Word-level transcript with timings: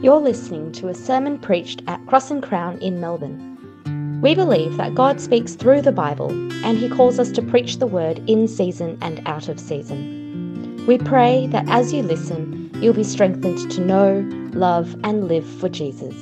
You're 0.00 0.20
listening 0.20 0.70
to 0.74 0.86
a 0.86 0.94
sermon 0.94 1.40
preached 1.40 1.82
at 1.88 2.06
Cross 2.06 2.30
and 2.30 2.40
Crown 2.40 2.78
in 2.78 3.00
Melbourne. 3.00 4.20
We 4.22 4.32
believe 4.32 4.76
that 4.76 4.94
God 4.94 5.20
speaks 5.20 5.56
through 5.56 5.82
the 5.82 5.90
Bible 5.90 6.30
and 6.64 6.78
He 6.78 6.88
calls 6.88 7.18
us 7.18 7.32
to 7.32 7.42
preach 7.42 7.78
the 7.78 7.88
word 7.88 8.22
in 8.30 8.46
season 8.46 8.96
and 9.02 9.20
out 9.26 9.48
of 9.48 9.58
season. 9.58 10.84
We 10.86 10.98
pray 10.98 11.48
that 11.48 11.68
as 11.68 11.92
you 11.92 12.04
listen, 12.04 12.70
you'll 12.80 12.94
be 12.94 13.02
strengthened 13.02 13.72
to 13.72 13.80
know, 13.80 14.20
love, 14.56 14.94
and 15.02 15.26
live 15.26 15.44
for 15.44 15.68
Jesus. 15.68 16.14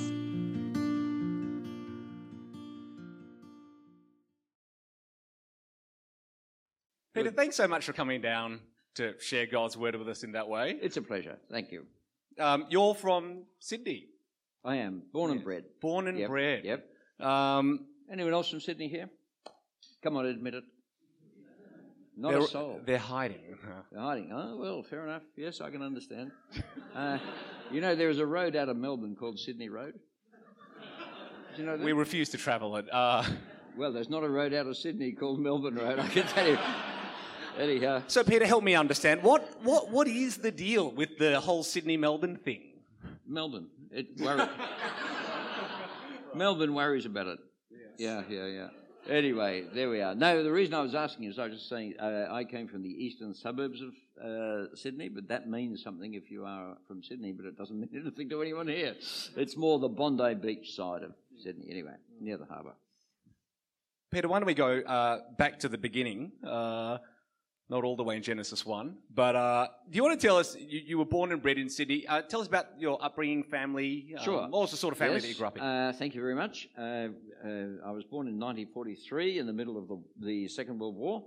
Peter, 7.13 7.31
thanks 7.31 7.57
so 7.57 7.69
much 7.69 7.85
for 7.85 7.93
coming 7.93 8.23
down 8.23 8.61
to 8.95 9.21
share 9.21 9.45
God's 9.45 9.77
word 9.77 9.97
with 9.97 10.09
us 10.09 10.25
in 10.25 10.33
that 10.33 10.49
way. 10.49 10.79
It's 10.81 10.97
a 10.97 11.03
pleasure. 11.03 11.37
Thank 11.51 11.73
you. 11.73 11.85
Um, 12.39 12.67
you're 12.69 12.95
from 12.95 13.45
Sydney, 13.61 14.07
I 14.65 14.77
am 14.77 15.03
born 15.13 15.31
and 15.31 15.43
bred. 15.43 15.65
born 15.81 16.07
and 16.09 16.19
Yep, 16.19 16.29
bred. 16.29 16.65
Yep. 16.65 16.87
Um, 17.27 17.87
Anyone 18.13 18.35
else 18.35 18.51
from 18.51 18.61
Sydney 18.61 18.89
here? 18.89 19.09
Come 20.03 20.17
on, 20.17 20.27
admit 20.27 20.55
it. 20.55 20.65
Not 22.19 22.31
they're, 22.33 22.41
a 22.41 22.45
soul. 22.47 22.81
they're 22.85 22.99
hiding. 22.99 23.41
They're 23.93 24.01
hiding. 24.01 24.31
Oh, 24.33 24.57
well, 24.57 24.83
fair 24.83 25.05
enough. 25.07 25.23
Yes, 25.37 25.61
I 25.61 25.69
can 25.71 25.83
understand. 25.83 26.31
Uh, 26.95 27.19
you 27.71 27.81
know, 27.83 27.95
there 27.95 28.09
is 28.09 28.19
a 28.21 28.27
road 28.27 28.57
out 28.57 28.71
of 28.71 28.77
Melbourne 28.79 29.17
called 29.17 29.39
Sydney 29.39 29.69
Road. 29.69 29.95
Do 31.55 31.63
you 31.63 31.67
know 31.67 31.77
that? 31.77 31.85
We 31.85 31.93
refuse 31.93 32.31
to 32.31 32.39
travel 32.39 32.77
it. 32.77 32.87
Uh, 32.91 33.23
well, 33.77 33.93
there's 33.93 34.09
not 34.09 34.25
a 34.25 34.29
road 34.31 34.55
out 34.55 34.67
of 34.67 34.77
Sydney 34.79 35.13
called 35.13 35.41
Melbourne 35.41 35.75
Road, 35.75 35.99
I 35.99 36.09
can 36.09 36.23
tell 36.27 36.49
you. 36.49 36.59
Anyhow, 37.59 38.03
so, 38.07 38.23
Peter, 38.23 38.47
help 38.47 38.63
me 38.63 38.75
understand. 38.75 39.23
What, 39.23 39.49
what, 39.63 39.91
what 39.91 40.07
is 40.09 40.37
the 40.37 40.51
deal 40.51 40.91
with 40.91 41.17
the 41.19 41.41
whole 41.41 41.63
Sydney 41.63 41.97
Melbourne 41.97 42.37
thing? 42.37 42.61
Melbourne. 43.27 43.69
It 43.91 44.09
worry- 44.21 44.49
Melbourne 46.35 46.75
worries 46.75 47.07
about 47.07 47.29
it. 47.29 47.39
Yeah, 47.97 48.23
yeah, 48.29 48.47
yeah. 48.47 48.69
Anyway, 49.09 49.65
there 49.73 49.89
we 49.89 50.03
are. 50.03 50.15
No, 50.15 50.43
the 50.43 50.53
reason 50.53 50.75
I 50.75 50.81
was 50.83 50.95
asking 50.95 51.25
is 51.25 51.39
I 51.39 51.45
was 51.47 51.55
just 51.55 51.69
saying 51.69 51.95
uh, 51.99 52.27
I 52.31 52.45
came 52.45 52.69
from 52.69 52.83
the 52.83 52.91
eastern 52.91 53.33
suburbs 53.33 53.81
of 53.81 53.95
uh, 54.23 54.75
Sydney, 54.75 55.09
but 55.09 55.29
that 55.29 55.49
means 55.49 55.83
something 55.83 56.15
if 56.15 56.31
you 56.31 56.45
are 56.45 56.77
from 56.87 57.03
Sydney, 57.03 57.33
but 57.33 57.47
it 57.47 57.57
doesn't 57.57 57.79
mean 57.81 57.89
anything 57.95 58.29
to 58.31 58.43
anyone 58.43 58.69
here. 58.69 58.95
It's 59.37 59.57
more 59.57 59.79
the 59.79 59.89
Bondi 59.89 60.35
Beach 60.35 60.75
side 60.75 61.05
of 61.05 61.13
Sydney, 61.43 61.69
anyway, 61.71 61.95
near 62.21 62.37
the 62.37 62.47
harbour. 62.47 62.75
Peter, 64.11 64.29
why 64.29 64.41
don't 64.41 64.47
we 64.47 64.55
go 64.55 64.81
uh, 64.81 65.21
back 65.39 65.61
to 65.61 65.69
the 65.69 65.79
beginning? 65.79 66.33
Not 67.69 67.83
all 67.83 67.97
the 67.97 68.05
way 68.05 68.15
in 68.17 68.23
Genesis 68.23 68.65
1. 68.65 68.95
But 69.13 69.35
uh, 69.35 69.67
do 69.91 69.97
you 69.97 70.05
want 70.05 70.19
to 70.21 70.25
tell 70.25 70.37
us, 70.37 70.55
you, 70.57 70.81
you 70.87 70.99
were 70.99 71.05
born 71.05 71.33
and 71.33 71.43
bred 71.43 71.59
in 71.59 71.69
Sydney. 71.69 72.07
Uh, 72.07 72.23
tell 72.23 72.41
us 72.41 72.47
about 72.47 72.67
your 72.79 73.03
upbringing, 73.05 73.43
family. 73.43 74.15
um, 74.17 74.25
Sure. 74.25 74.43
what 74.43 74.51
was 74.61 74.71
the 74.71 74.77
sort 74.77 74.93
of 74.93 74.99
family 74.99 75.15
Yes, 75.17 75.23
that 75.23 75.29
you 75.31 75.35
grew 75.35 75.47
up 75.49 75.57
in? 75.57 75.63
Uh, 75.65 75.93
thank 75.99 76.15
you 76.15 76.21
very 76.21 76.37
much. 76.37 76.69
Uh, 76.79 76.83
uh, 77.45 77.49
I 77.85 77.91
was 77.91 78.05
born 78.05 78.29
in 78.29 78.39
1943 78.39 79.41
in 79.41 79.47
the 79.47 79.53
middle 79.53 79.77
of 79.77 79.89
the, 79.89 80.01
the 80.25 80.49
Second 80.49 80.79
World 80.79 80.95
War, 80.97 81.25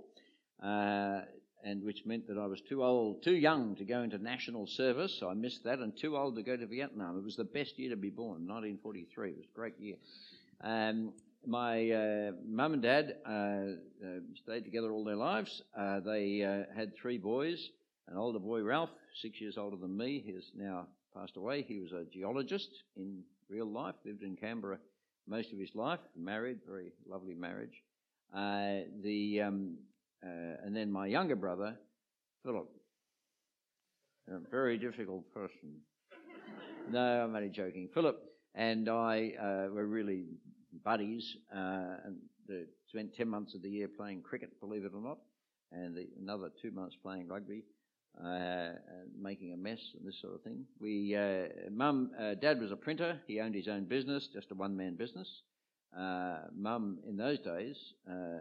uh, 0.62 1.20
and 1.62 1.82
which 1.84 2.06
meant 2.06 2.26
that 2.28 2.38
I 2.38 2.46
was 2.46 2.62
too 2.62 2.82
old, 2.82 3.22
too 3.22 3.34
young 3.36 3.76
to 3.76 3.84
go 3.84 4.00
into 4.00 4.16
national 4.16 4.66
service. 4.66 5.14
So 5.20 5.28
I 5.28 5.34
missed 5.34 5.62
that, 5.64 5.80
and 5.80 5.94
too 5.94 6.16
old 6.16 6.36
to 6.36 6.42
go 6.42 6.56
to 6.56 6.66
Vietnam. 6.66 7.18
It 7.18 7.24
was 7.24 7.36
the 7.36 7.44
best 7.44 7.78
year 7.78 7.90
to 7.90 7.96
be 7.96 8.08
born, 8.08 8.46
1943. 8.48 9.28
It 9.30 9.36
was 9.36 9.44
a 9.44 9.54
great 9.54 9.78
year. 9.78 9.96
Um, 10.62 11.12
my 11.46 11.90
uh, 11.90 12.32
mum 12.46 12.74
and 12.74 12.82
dad 12.82 13.16
uh, 13.26 13.30
uh, 13.30 14.20
stayed 14.42 14.64
together 14.64 14.90
all 14.90 15.04
their 15.04 15.16
lives. 15.16 15.62
Uh, 15.76 16.00
they 16.00 16.42
uh, 16.42 16.74
had 16.76 16.92
three 17.00 17.18
boys. 17.18 17.70
An 18.08 18.16
older 18.16 18.38
boy, 18.38 18.62
Ralph, 18.62 18.90
six 19.22 19.40
years 19.40 19.56
older 19.56 19.76
than 19.76 19.96
me, 19.96 20.22
he 20.24 20.32
has 20.32 20.44
now 20.54 20.86
passed 21.14 21.36
away. 21.36 21.62
He 21.62 21.78
was 21.78 21.92
a 21.92 22.04
geologist 22.12 22.70
in 22.96 23.22
real 23.48 23.70
life, 23.70 23.94
lived 24.04 24.22
in 24.22 24.36
Canberra 24.36 24.78
most 25.28 25.52
of 25.52 25.58
his 25.58 25.70
life, 25.74 26.00
married, 26.16 26.58
very 26.66 26.92
lovely 27.08 27.34
marriage. 27.34 27.82
The 28.32 29.42
um, 29.42 29.76
and 30.22 30.74
then 30.74 30.90
my 30.90 31.06
younger 31.06 31.36
brother, 31.36 31.76
Philip, 32.44 32.68
a 34.28 34.38
very 34.50 34.76
difficult 34.76 35.32
person. 35.32 35.80
no, 36.90 37.00
I'm 37.00 37.34
only 37.34 37.48
joking. 37.48 37.88
Philip 37.94 38.20
and 38.54 38.88
I 38.88 39.32
uh, 39.40 39.72
were 39.72 39.86
really 39.86 40.24
buddies, 40.84 41.24
uh, 41.54 41.96
and 42.04 42.16
spent 42.88 43.14
ten 43.16 43.28
months 43.28 43.54
of 43.54 43.62
the 43.62 43.70
year 43.70 43.88
playing 43.88 44.22
cricket, 44.22 44.60
believe 44.60 44.84
it 44.84 44.92
or 44.94 45.02
not, 45.02 45.18
and 45.72 45.96
the, 45.96 46.06
another 46.20 46.50
two 46.60 46.70
months 46.70 46.96
playing 47.02 47.28
rugby 47.28 47.62
uh, 48.18 48.70
making 49.18 49.52
a 49.52 49.56
mess 49.56 49.78
and 49.96 50.06
this 50.06 50.20
sort 50.20 50.34
of 50.34 50.42
thing. 50.42 50.64
We, 50.80 51.14
uh, 51.16 51.70
mum, 51.70 52.10
uh, 52.18 52.34
dad 52.34 52.60
was 52.60 52.72
a 52.72 52.76
printer. 52.76 53.20
He 53.26 53.40
owned 53.40 53.54
his 53.54 53.68
own 53.68 53.84
business, 53.84 54.28
just 54.32 54.50
a 54.50 54.54
one-man 54.54 54.96
business. 54.96 55.28
Uh, 55.96 56.40
mum, 56.54 56.98
in 57.08 57.16
those 57.16 57.38
days, 57.40 57.76
uh, 58.08 58.40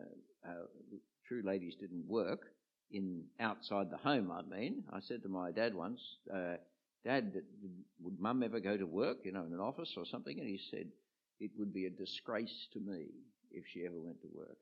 true 1.27 1.41
ladies 1.45 1.75
didn't 1.79 2.05
work 2.07 2.41
in 2.91 3.23
outside 3.39 3.89
the 3.89 3.97
home. 3.97 4.31
I 4.31 4.41
mean, 4.41 4.83
I 4.91 4.99
said 5.07 5.21
to 5.23 5.29
my 5.29 5.51
dad 5.51 5.73
once, 5.73 6.01
"Dad, 7.05 7.33
would 8.01 8.19
mum 8.19 8.43
ever 8.43 8.59
go 8.59 8.75
to 8.77 8.85
work? 8.85 9.19
You 9.23 9.31
know, 9.31 9.43
in 9.43 9.53
an 9.53 9.59
office 9.59 9.93
or 9.95 10.05
something?" 10.05 10.39
And 10.39 10.47
he 10.47 10.59
said, 10.71 10.87
"It 11.39 11.51
would 11.57 11.73
be 11.73 11.85
a 11.85 11.89
disgrace 11.89 12.67
to 12.73 12.79
me 12.79 13.07
if 13.51 13.65
she 13.67 13.85
ever 13.85 13.99
went 13.99 14.21
to 14.21 14.27
work." 14.33 14.57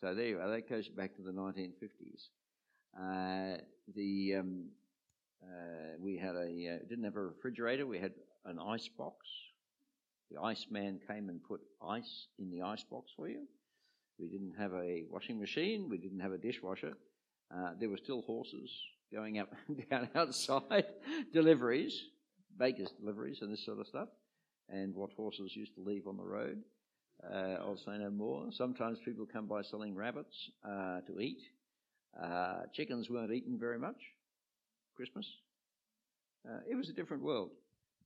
So 0.00 0.14
there 0.14 0.26
you 0.26 0.40
are. 0.40 0.48
That 0.48 0.68
goes 0.68 0.88
back 0.88 1.14
to 1.16 1.22
the 1.22 1.32
1950s. 1.32 2.28
Uh, 2.98 3.58
the 3.94 4.36
um, 4.36 4.66
uh, 5.42 5.96
we 5.98 6.16
had 6.16 6.34
a 6.34 6.40
uh, 6.74 6.88
didn't 6.88 7.04
have 7.04 7.16
a 7.16 7.22
refrigerator. 7.22 7.86
We 7.86 7.98
had 7.98 8.12
an 8.44 8.58
ice 8.58 8.88
box. 8.88 9.26
The 10.30 10.40
ice 10.40 10.66
man 10.70 11.00
came 11.08 11.28
and 11.28 11.42
put 11.42 11.60
ice 11.86 12.26
in 12.38 12.50
the 12.50 12.62
ice 12.62 12.84
box 12.84 13.10
for 13.16 13.28
you. 13.28 13.46
We 14.18 14.28
didn't 14.28 14.54
have 14.58 14.72
a 14.74 15.04
washing 15.10 15.40
machine. 15.40 15.88
We 15.88 15.98
didn't 15.98 16.20
have 16.20 16.32
a 16.32 16.38
dishwasher. 16.38 16.94
Uh, 17.54 17.72
there 17.78 17.88
were 17.88 17.96
still 17.96 18.22
horses 18.22 18.70
going 19.12 19.38
up 19.38 19.52
and 19.66 19.88
down 19.90 20.08
outside, 20.14 20.86
deliveries, 21.32 22.00
bakers' 22.58 22.92
deliveries, 23.00 23.38
and 23.42 23.52
this 23.52 23.64
sort 23.64 23.80
of 23.80 23.86
stuff. 23.86 24.08
And 24.72 24.94
what 24.94 25.10
horses 25.12 25.56
used 25.56 25.74
to 25.74 25.80
leave 25.80 26.06
on 26.06 26.16
the 26.16 26.24
road. 26.24 26.62
Uh, 27.22 27.56
I'll 27.60 27.76
say 27.76 27.98
no 27.98 28.10
more. 28.10 28.46
Sometimes 28.52 28.98
people 29.04 29.26
come 29.30 29.46
by 29.46 29.62
selling 29.62 29.94
rabbits 29.94 30.50
uh, 30.64 31.00
to 31.06 31.20
eat. 31.20 31.40
Uh, 32.20 32.62
chickens 32.72 33.10
weren't 33.10 33.32
eaten 33.32 33.58
very 33.58 33.78
much. 33.78 34.00
Christmas. 34.96 35.26
Uh, 36.48 36.58
it 36.68 36.74
was 36.74 36.88
a 36.88 36.92
different 36.92 37.22
world. 37.22 37.50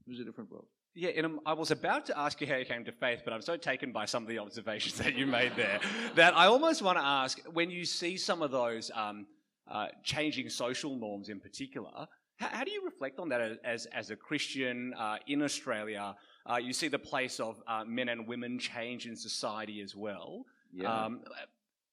It 0.06 0.10
was 0.10 0.20
a 0.20 0.24
different 0.24 0.50
world. 0.50 0.66
Yeah, 0.96 1.10
and 1.10 1.40
I 1.44 1.54
was 1.54 1.72
about 1.72 2.06
to 2.06 2.18
ask 2.18 2.40
you 2.40 2.46
how 2.46 2.54
you 2.54 2.64
came 2.64 2.84
to 2.84 2.92
faith, 2.92 3.22
but 3.24 3.32
I'm 3.32 3.42
so 3.42 3.56
taken 3.56 3.90
by 3.90 4.04
some 4.04 4.22
of 4.22 4.28
the 4.28 4.38
observations 4.38 4.94
that 4.98 5.14
you 5.14 5.26
made 5.26 5.52
there 5.56 5.80
that 6.14 6.36
I 6.36 6.46
almost 6.46 6.82
want 6.82 6.98
to 6.98 7.04
ask 7.04 7.40
when 7.52 7.70
you 7.70 7.84
see 7.84 8.16
some 8.16 8.42
of 8.42 8.52
those 8.52 8.92
um, 8.94 9.26
uh, 9.68 9.88
changing 10.04 10.48
social 10.50 10.96
norms 10.96 11.30
in 11.30 11.40
particular, 11.40 12.06
how, 12.36 12.48
how 12.48 12.64
do 12.64 12.70
you 12.70 12.84
reflect 12.84 13.18
on 13.18 13.28
that 13.30 13.40
as, 13.40 13.56
as, 13.64 13.86
as 13.86 14.10
a 14.10 14.16
Christian 14.16 14.94
uh, 14.96 15.16
in 15.26 15.42
Australia? 15.42 16.14
Uh, 16.50 16.56
you 16.56 16.72
see 16.72 16.88
the 16.88 16.98
place 16.98 17.40
of 17.40 17.62
uh, 17.66 17.84
men 17.84 18.08
and 18.10 18.26
women 18.28 18.58
change 18.58 19.06
in 19.06 19.16
society 19.16 19.80
as 19.80 19.96
well. 19.96 20.44
Yeah. 20.72 21.04
Um, 21.04 21.22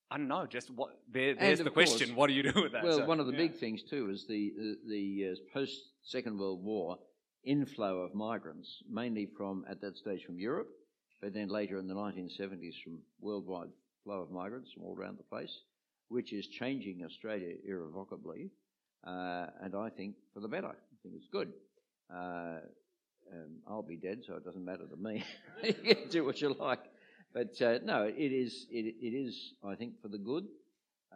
I 0.09 0.17
don't 0.17 0.27
know, 0.27 0.45
just 0.45 0.69
what, 0.71 0.99
there, 1.09 1.35
there's 1.35 1.59
the 1.59 1.69
question. 1.69 2.07
course- 2.09 2.17
What 2.17 2.27
do 2.27 2.33
you 2.33 2.43
do 2.51 2.61
with 2.61 2.73
that? 2.73 2.83
well, 2.83 2.97
So, 2.97 3.05
one 3.05 3.21
of 3.21 3.27
the 3.27 3.31
yeah. 3.31 3.37
big 3.47 3.55
things 3.55 3.81
too 3.83 4.09
is 4.09 4.27
the 4.27 4.51
the, 4.57 4.77
the 4.89 5.31
uh, 5.31 5.35
post 5.53 5.79
Second 6.03 6.37
World 6.37 6.61
War 6.63 6.99
inflow 7.45 7.99
of 8.01 8.13
migrants, 8.13 8.83
mainly 8.89 9.25
from 9.37 9.63
at 9.69 9.79
that 9.81 9.95
stage 9.95 10.25
from 10.25 10.37
Europe, 10.37 10.67
but 11.21 11.33
then 11.33 11.47
later 11.47 11.77
in 11.79 11.87
the 11.87 11.93
1970s 11.95 12.73
from 12.83 12.99
worldwide 13.21 13.69
flow 14.03 14.19
of 14.21 14.31
migrants 14.31 14.71
from 14.73 14.83
all 14.83 14.97
around 14.97 15.17
the 15.17 15.23
place, 15.23 15.55
which 16.09 16.33
is 16.33 16.45
changing 16.47 17.03
Australia 17.05 17.55
irrevocably, 17.65 18.49
uh, 19.07 19.45
and 19.61 19.73
I 19.75 19.89
think 19.89 20.15
for 20.33 20.41
the 20.41 20.47
better. 20.49 20.67
I 20.67 20.95
think 21.03 21.15
it's 21.15 21.29
good. 21.31 21.53
Uh, 22.13 22.57
um, 23.31 23.57
I'll 23.67 23.81
be 23.81 23.97
dead, 23.97 24.21
so 24.25 24.35
it 24.35 24.45
doesn't 24.45 24.63
matter 24.63 24.85
to 24.87 24.95
me. 24.95 25.23
you 25.63 25.73
can 25.73 26.09
do 26.09 26.25
what 26.25 26.41
you 26.41 26.53
like. 26.53 26.83
But 27.33 27.61
uh, 27.61 27.79
no, 27.83 28.03
it 28.03 28.15
is. 28.17 28.65
It, 28.69 28.95
it 29.01 29.15
is. 29.15 29.53
I 29.63 29.75
think 29.75 30.01
for 30.01 30.09
the 30.09 30.17
good, 30.17 30.47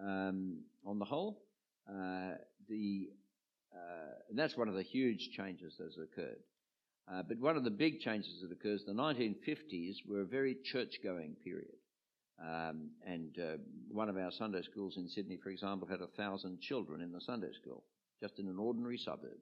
um, 0.01 0.59
on 0.85 0.99
the 0.99 1.05
whole. 1.05 1.41
Uh, 1.89 2.35
the 2.67 3.09
uh, 3.73 4.15
and 4.29 4.39
that's 4.39 4.57
one 4.57 4.67
of 4.67 4.75
the 4.75 4.83
huge 4.83 5.29
changes 5.35 5.75
that 5.77 5.85
has 5.85 5.97
occurred. 5.97 6.39
Uh, 7.11 7.21
but 7.27 7.37
one 7.39 7.55
of 7.55 7.63
the 7.63 7.69
big 7.69 7.99
changes 7.99 8.41
that 8.41 8.51
occurs, 8.51 8.83
the 8.85 8.93
1950s 8.93 9.97
were 10.07 10.21
a 10.21 10.25
very 10.25 10.57
church-going 10.63 11.35
period. 11.43 11.75
Um, 12.41 12.89
and 13.05 13.37
uh, 13.39 13.57
one 13.91 14.09
of 14.09 14.17
our 14.17 14.31
Sunday 14.31 14.61
schools 14.63 14.97
in 14.97 15.07
Sydney, 15.07 15.37
for 15.41 15.49
example, 15.49 15.87
had 15.87 16.01
a 16.01 16.07
thousand 16.07 16.59
children 16.61 17.01
in 17.01 17.11
the 17.11 17.21
Sunday 17.21 17.51
school, 17.61 17.83
just 18.21 18.39
in 18.39 18.47
an 18.47 18.57
ordinary 18.57 18.97
suburb. 18.97 19.37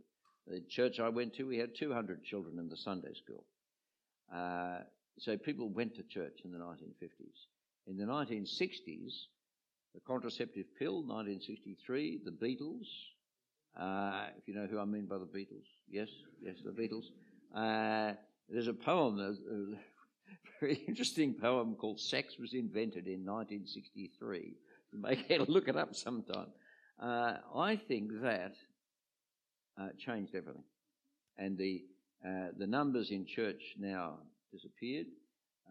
The 0.48 0.62
church 0.69 1.00
I 1.00 1.10
went 1.10 1.34
to, 1.36 1.48
we 1.48 1.57
had 1.57 1.75
200 1.75 2.24
children 2.24 2.60
in 2.60 2.68
the 2.68 2.78
Sunday 2.78 3.13
school. 3.13 3.45
Uh, 4.34 4.80
so 5.19 5.38
people 5.38 5.69
went 5.69 5.95
to 5.95 6.04
church 6.04 6.42
in 6.44 6.51
the 6.51 6.57
1950s. 6.57 7.48
In 7.88 7.98
the 7.98 8.06
1960s, 8.06 9.13
the 9.94 10.01
contraceptive 10.06 10.66
pill, 10.78 11.04
1963, 11.04 12.22
the 12.25 12.31
Beatles. 12.31 12.88
Uh, 13.80 14.28
if 14.38 14.48
you 14.48 14.54
know 14.54 14.66
who 14.66 14.80
I 14.80 14.86
mean 14.86 15.06
by 15.06 15.18
the 15.18 15.25
Beatles, 15.25 15.68
yes, 15.90 16.10
yes, 16.42 16.56
the 16.63 16.72
Beatles. 16.72 17.06
Uh, 17.56 18.16
there's 18.50 18.68
a 18.68 18.74
poem, 18.74 19.19
a, 19.19 19.31
a 19.31 19.78
very 20.60 20.81
interesting 20.88 21.34
poem 21.34 21.75
called 21.75 22.00
Sex 22.00 22.38
Was 22.40 22.54
Invented 22.54 23.07
in 23.07 23.25
1963. 23.25 24.56
You 24.92 25.00
may 25.00 25.38
look 25.48 25.68
it 25.68 25.75
up 25.75 25.95
sometime. 25.95 26.48
Uh, 27.00 27.36
I 27.56 27.75
think 27.75 28.22
that 28.22 28.54
uh, 29.79 29.89
changed 29.97 30.35
everything. 30.35 30.63
And 31.37 31.57
the, 31.57 31.83
uh, 32.25 32.49
the 32.57 32.67
numbers 32.67 33.09
in 33.11 33.25
church 33.25 33.61
now 33.79 34.17
disappeared, 34.51 35.07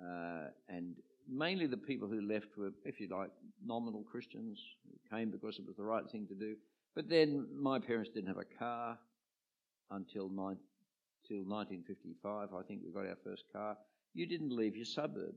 uh, 0.01 0.49
and 0.69 0.97
mainly 1.29 1.67
the 1.67 1.77
people 1.77 2.09
who 2.09 2.21
left 2.21 2.49
were, 2.57 2.73
if 2.85 3.01
you 3.01 3.09
like, 3.09 3.31
nominal 3.65 4.05
Christians 4.11 4.59
who 4.87 5.17
came 5.17 5.31
because 5.31 5.59
it 5.59 5.67
was 5.67 5.77
the 5.77 5.85
right 5.85 6.09
thing 6.11 6.27
to 6.29 6.35
do. 6.35 6.57
But 6.95 7.09
then 7.09 7.47
my 7.57 7.79
parents 7.79 8.11
didn't 8.13 8.29
have 8.29 8.39
a 8.39 8.59
car 8.59 8.99
until, 9.91 10.29
nine, 10.29 10.59
till 11.27 11.45
1955. 11.45 12.49
I 12.53 12.63
think 12.67 12.81
we 12.85 12.93
got 12.93 13.09
our 13.09 13.19
first 13.25 13.45
car. 13.53 13.77
You 14.15 14.27
didn't 14.27 14.55
leave 14.55 14.77
your 14.77 14.85
suburb. 14.85 15.35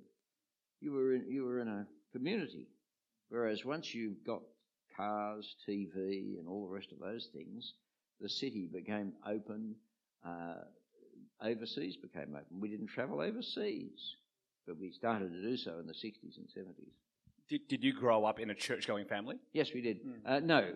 You 0.81 0.91
were 0.91 1.13
in, 1.13 1.25
you 1.29 1.45
were 1.45 1.59
in 1.59 1.67
a 1.67 1.88
community. 2.12 2.67
Whereas 3.29 3.63
once 3.63 3.94
you 3.94 4.15
got 4.25 4.41
cars, 4.95 5.56
TV, 5.67 6.38
and 6.38 6.47
all 6.47 6.67
the 6.67 6.73
rest 6.73 6.91
of 6.91 7.00
those 7.00 7.29
things, 7.33 7.73
the 8.21 8.29
city 8.29 8.69
became 8.71 9.13
open. 9.27 9.75
Uh, 10.25 10.56
overseas 11.41 11.97
became 11.97 12.35
open. 12.35 12.59
We 12.59 12.69
didn't 12.69 12.88
travel 12.88 13.21
overseas, 13.21 14.15
but 14.67 14.79
we 14.79 14.91
started 14.91 15.31
to 15.31 15.41
do 15.41 15.57
so 15.57 15.79
in 15.79 15.88
the 15.88 15.94
60s 15.94 16.38
and 16.38 16.47
70s. 16.47 16.94
Did, 17.47 17.67
did 17.67 17.83
you 17.83 17.94
grow 17.94 18.25
up 18.25 18.39
in 18.39 18.50
a 18.50 18.56
church 18.56 18.88
going 18.88 19.06
family? 19.06 19.35
Yes, 19.53 19.71
we 19.73 19.81
did. 19.81 20.03
Mm. 20.03 20.13
Uh, 20.25 20.39
no, 20.39 20.71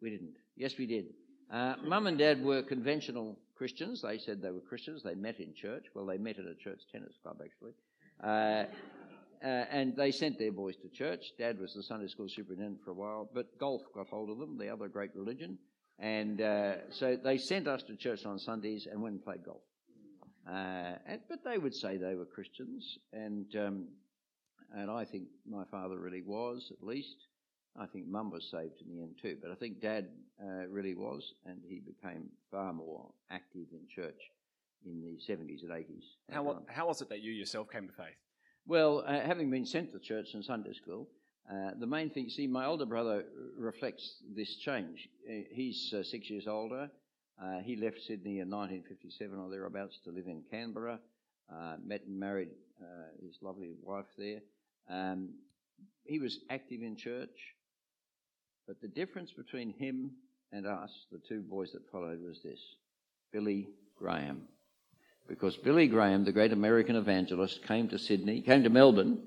we 0.00 0.10
didn't. 0.10 0.34
Yes, 0.56 0.78
we 0.78 0.86
did. 0.86 1.06
Uh, 1.52 1.74
Mum 1.84 2.06
and 2.06 2.16
Dad 2.16 2.42
were 2.42 2.62
conventional 2.62 3.38
Christians. 3.56 4.02
They 4.02 4.18
said 4.18 4.40
they 4.40 4.50
were 4.50 4.60
Christians. 4.60 5.02
They 5.02 5.14
met 5.14 5.40
in 5.40 5.52
church. 5.54 5.86
Well, 5.94 6.06
they 6.06 6.16
met 6.16 6.38
at 6.38 6.46
a 6.46 6.54
church 6.54 6.80
tennis 6.90 7.12
club, 7.22 7.40
actually. 7.44 7.72
Uh, 8.22 8.64
uh, 9.42 9.64
and 9.70 9.96
they 9.96 10.10
sent 10.10 10.38
their 10.38 10.52
boys 10.52 10.76
to 10.76 10.88
church. 10.88 11.32
Dad 11.38 11.58
was 11.58 11.74
the 11.74 11.82
Sunday 11.82 12.08
school 12.08 12.28
superintendent 12.28 12.80
for 12.84 12.90
a 12.90 12.94
while, 12.94 13.28
but 13.34 13.58
golf 13.58 13.82
got 13.94 14.06
hold 14.08 14.30
of 14.30 14.38
them, 14.38 14.58
the 14.58 14.68
other 14.68 14.88
great 14.88 15.10
religion. 15.14 15.58
And 16.00 16.40
uh, 16.40 16.90
so 16.90 17.16
they 17.22 17.36
sent 17.36 17.68
us 17.68 17.82
to 17.84 17.94
church 17.94 18.24
on 18.24 18.38
Sundays 18.38 18.88
and 18.90 19.02
went 19.02 19.16
and 19.16 19.24
played 19.24 19.44
golf. 19.44 19.60
Uh, 20.48 20.96
and, 21.06 21.20
but 21.28 21.44
they 21.44 21.58
would 21.58 21.74
say 21.74 21.96
they 21.98 22.14
were 22.14 22.24
Christians, 22.24 22.98
and 23.12 23.54
um, 23.56 23.88
and 24.74 24.90
I 24.90 25.04
think 25.04 25.24
my 25.48 25.64
father 25.70 25.98
really 25.98 26.22
was, 26.22 26.72
at 26.72 26.84
least. 26.84 27.16
I 27.78 27.86
think 27.86 28.08
Mum 28.08 28.30
was 28.30 28.48
saved 28.50 28.80
in 28.80 28.96
the 28.96 29.02
end 29.02 29.14
too, 29.20 29.36
but 29.40 29.50
I 29.50 29.54
think 29.54 29.80
Dad 29.80 30.08
uh, 30.42 30.66
really 30.68 30.94
was, 30.94 31.34
and 31.46 31.60
he 31.68 31.80
became 31.80 32.28
far 32.50 32.72
more 32.72 33.10
active 33.30 33.66
in 33.72 33.86
church 33.94 34.20
in 34.84 35.00
the 35.02 35.32
70s 35.32 35.62
and 35.62 35.70
80s. 35.70 36.04
How, 36.30 36.62
how 36.68 36.88
was 36.88 37.00
it 37.00 37.08
that 37.10 37.20
you 37.22 37.32
yourself 37.32 37.70
came 37.70 37.86
to 37.86 37.92
faith? 37.92 38.16
Well, 38.66 39.04
uh, 39.06 39.20
having 39.20 39.50
been 39.50 39.66
sent 39.66 39.92
to 39.92 39.98
church 39.98 40.34
and 40.34 40.44
Sunday 40.44 40.72
school, 40.72 41.08
uh, 41.50 41.70
the 41.78 41.86
main 41.86 42.10
thing, 42.10 42.28
see, 42.28 42.46
my 42.46 42.66
older 42.66 42.86
brother 42.86 43.24
reflects 43.56 44.16
this 44.36 44.56
change. 44.56 45.08
Uh, 45.28 45.42
he's 45.50 45.92
uh, 45.92 46.02
six 46.02 46.30
years 46.30 46.46
older. 46.46 46.90
Uh, 47.42 47.58
he 47.58 47.74
left 47.74 48.00
Sydney 48.06 48.38
in 48.40 48.50
1957 48.50 49.38
or 49.38 49.50
thereabouts 49.50 49.98
to 50.04 50.10
live 50.10 50.26
in 50.26 50.42
Canberra. 50.50 50.98
Uh, 51.52 51.76
met 51.84 52.02
and 52.06 52.18
married 52.18 52.50
his 53.20 53.36
lovely 53.42 53.72
wife 53.82 54.06
there. 54.16 54.38
Um, 54.88 55.30
he 56.04 56.20
was 56.20 56.38
active 56.48 56.80
in 56.82 56.96
church, 56.96 57.54
but 58.68 58.80
the 58.80 58.88
difference 58.88 59.32
between 59.32 59.72
him 59.72 60.12
and 60.52 60.66
us, 60.66 60.90
the 61.10 61.18
two 61.18 61.40
boys 61.40 61.72
that 61.72 61.90
followed, 61.90 62.22
was 62.22 62.40
this 62.42 62.60
Billy 63.32 63.68
Graham 63.98 64.46
because 65.30 65.56
Billy 65.56 65.86
Graham, 65.86 66.24
the 66.24 66.32
great 66.32 66.52
American 66.52 66.96
evangelist, 66.96 67.62
came 67.62 67.88
to 67.88 67.98
Sydney, 67.98 68.40
came 68.40 68.64
to 68.64 68.68
Melbourne. 68.68 69.22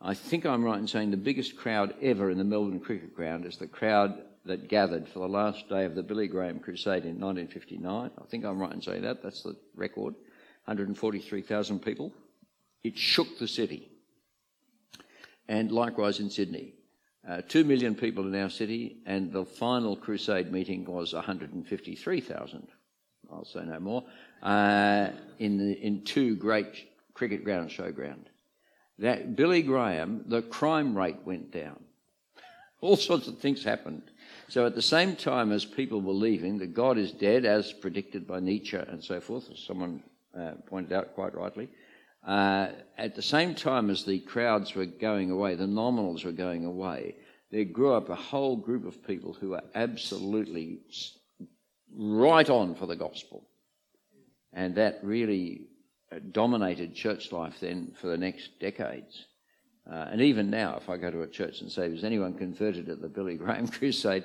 I 0.00 0.14
think 0.14 0.44
I'm 0.44 0.64
right 0.64 0.78
in 0.78 0.86
saying 0.86 1.10
the 1.10 1.16
biggest 1.16 1.56
crowd 1.56 1.94
ever 2.02 2.30
in 2.30 2.38
the 2.38 2.44
Melbourne 2.44 2.80
Cricket 2.80 3.14
Ground 3.14 3.46
is 3.46 3.56
the 3.56 3.66
crowd 3.66 4.22
that 4.44 4.68
gathered 4.68 5.08
for 5.08 5.20
the 5.20 5.28
last 5.28 5.68
day 5.68 5.84
of 5.84 5.94
the 5.94 6.02
Billy 6.02 6.28
Graham 6.28 6.58
Crusade 6.58 7.04
in 7.04 7.18
1959. 7.18 8.10
I 8.16 8.24
think 8.26 8.44
I'm 8.44 8.58
right 8.58 8.72
in 8.72 8.82
saying 8.82 9.02
that. 9.02 9.22
That's 9.22 9.42
the 9.42 9.56
record. 9.74 10.14
143,000 10.66 11.80
people. 11.80 12.12
It 12.82 12.98
shook 12.98 13.38
the 13.38 13.48
city. 13.48 13.88
And 15.48 15.72
likewise 15.72 16.20
in 16.20 16.30
Sydney. 16.30 16.74
Uh, 17.26 17.40
Two 17.48 17.64
million 17.64 17.94
people 17.94 18.26
in 18.26 18.38
our 18.38 18.50
city, 18.50 18.98
and 19.06 19.32
the 19.32 19.46
final 19.46 19.96
crusade 19.96 20.52
meeting 20.52 20.84
was 20.84 21.14
153,000. 21.14 22.68
I'll 23.32 23.46
say 23.46 23.64
no 23.64 23.80
more 23.80 24.04
uh, 24.42 25.08
in, 25.38 25.56
the, 25.56 25.72
in 25.72 26.04
two 26.04 26.36
great 26.36 26.86
cricket 27.14 27.42
ground 27.42 27.70
showground. 27.70 28.26
That 28.98 29.36
Billy 29.36 29.62
Graham, 29.62 30.24
the 30.26 30.42
crime 30.42 30.96
rate 30.96 31.18
went 31.24 31.50
down. 31.50 31.82
All 32.80 32.96
sorts 32.96 33.28
of 33.28 33.38
things 33.38 33.64
happened. 33.64 34.02
So 34.48 34.66
at 34.66 34.74
the 34.74 34.82
same 34.82 35.16
time 35.16 35.52
as 35.52 35.64
people 35.64 36.00
were 36.00 36.12
leaving, 36.12 36.58
that 36.58 36.74
God 36.74 36.98
is 36.98 37.12
dead, 37.12 37.44
as 37.44 37.72
predicted 37.72 38.26
by 38.26 38.40
Nietzsche 38.40 38.76
and 38.76 39.02
so 39.02 39.20
forth, 39.20 39.50
as 39.50 39.58
someone 39.58 40.02
uh, 40.38 40.52
pointed 40.66 40.92
out 40.92 41.14
quite 41.14 41.34
rightly, 41.34 41.70
uh, 42.26 42.68
at 42.96 43.14
the 43.14 43.22
same 43.22 43.54
time 43.54 43.90
as 43.90 44.04
the 44.04 44.20
crowds 44.20 44.74
were 44.74 44.86
going 44.86 45.30
away, 45.30 45.54
the 45.54 45.64
nominals 45.64 46.24
were 46.24 46.32
going 46.32 46.64
away, 46.64 47.16
there 47.50 47.64
grew 47.64 47.94
up 47.94 48.08
a 48.08 48.14
whole 48.14 48.56
group 48.56 48.86
of 48.86 49.06
people 49.06 49.32
who 49.32 49.50
were 49.50 49.62
absolutely 49.74 50.80
right 51.96 52.50
on 52.50 52.74
for 52.74 52.86
the 52.86 52.96
gospel. 52.96 53.46
And 54.52 54.74
that 54.76 55.00
really 55.02 55.68
dominated 56.20 56.94
church 56.94 57.32
life 57.32 57.54
then 57.60 57.92
for 58.00 58.08
the 58.08 58.16
next 58.16 58.58
decades. 58.60 59.26
Uh, 59.90 60.08
and 60.10 60.20
even 60.20 60.48
now, 60.48 60.76
if 60.76 60.88
I 60.88 60.96
go 60.96 61.10
to 61.10 61.22
a 61.22 61.26
church 61.26 61.60
and 61.60 61.70
say, 61.70 61.88
was 61.88 62.04
anyone 62.04 62.34
converted 62.34 62.88
at 62.88 63.00
the 63.00 63.08
Billy 63.08 63.36
Graham 63.36 63.68
Crusade? 63.78 64.24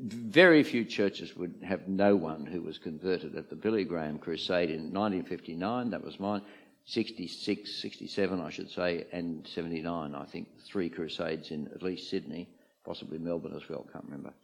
Very 0.00 0.62
few 0.62 0.84
churches 0.84 1.36
would 1.36 1.54
have 1.66 1.88
no 1.88 2.16
one 2.16 2.44
who 2.44 2.60
was 2.60 2.78
converted 2.78 3.36
at 3.36 3.48
the 3.48 3.56
Billy 3.56 3.84
Graham 3.84 4.18
Crusade 4.18 4.70
in 4.70 4.92
1959, 4.92 5.90
that 5.90 6.04
was 6.04 6.18
mine, 6.20 6.42
66, 6.86 7.80
67, 7.80 8.40
I 8.40 8.50
should 8.50 8.70
say, 8.70 9.06
and 9.12 9.46
79, 9.46 10.14
I 10.14 10.24
think, 10.24 10.48
three 10.66 10.90
crusades 10.90 11.50
in 11.50 11.68
at 11.74 11.82
least 11.82 12.10
Sydney, 12.10 12.48
possibly 12.84 13.18
Melbourne 13.18 13.56
as 13.56 13.66
well, 13.68 13.86
can't 13.90 14.04
remember. 14.04 14.34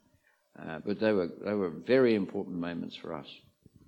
Uh, 0.59 0.79
but 0.85 0.99
they 0.99 1.13
were, 1.13 1.31
they 1.45 1.53
were 1.53 1.71
very 1.71 2.15
important 2.15 2.57
moments 2.57 2.97
for 2.97 3.13
us. 3.13 3.29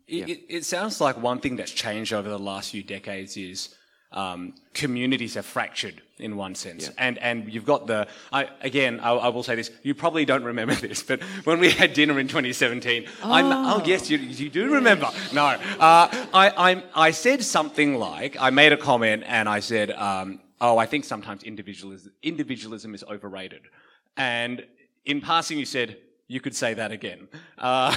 It, 0.08 0.28
yeah. 0.28 0.34
it, 0.34 0.44
it, 0.48 0.64
sounds 0.64 1.00
like 1.00 1.20
one 1.20 1.38
thing 1.38 1.56
that's 1.56 1.70
changed 1.70 2.12
over 2.12 2.28
the 2.28 2.38
last 2.38 2.70
few 2.70 2.82
decades 2.82 3.36
is 3.36 3.74
um, 4.12 4.54
communities 4.74 5.34
have 5.34 5.46
fractured 5.46 6.02
in 6.18 6.36
one 6.36 6.54
sense. 6.54 6.86
Yeah. 6.86 6.92
And, 6.98 7.18
and 7.18 7.52
you've 7.52 7.64
got 7.64 7.86
the, 7.86 8.06
I, 8.32 8.48
again, 8.60 9.00
I, 9.00 9.12
I, 9.12 9.28
will 9.28 9.42
say 9.42 9.54
this, 9.54 9.70
you 9.82 9.94
probably 9.94 10.24
don't 10.24 10.44
remember 10.44 10.74
this, 10.88 11.02
but 11.02 11.22
when 11.44 11.58
we 11.58 11.70
had 11.70 11.94
dinner 11.94 12.18
in 12.18 12.28
2017, 12.28 13.06
oh, 13.22 13.28
oh 13.28 13.82
yes, 13.84 14.10
you, 14.10 14.18
you 14.18 14.50
do 14.50 14.72
remember. 14.74 15.08
No, 15.32 15.44
uh, 15.44 15.58
I, 15.80 16.52
I, 16.56 16.84
I 16.94 17.10
said 17.10 17.42
something 17.42 17.98
like, 17.98 18.36
I 18.38 18.50
made 18.50 18.72
a 18.72 18.76
comment 18.76 19.24
and 19.26 19.48
I 19.48 19.60
said, 19.60 19.90
um, 19.92 20.40
oh, 20.60 20.78
I 20.78 20.86
think 20.86 21.04
sometimes 21.04 21.42
individualism, 21.42 22.12
individualism 22.22 22.94
is 22.94 23.02
overrated. 23.04 23.62
And 24.16 24.64
in 25.04 25.20
passing, 25.20 25.58
you 25.58 25.64
said, 25.64 25.96
you 26.32 26.40
could 26.40 26.56
say 26.56 26.72
that 26.72 26.90
again. 26.90 27.28
Uh, 27.58 27.94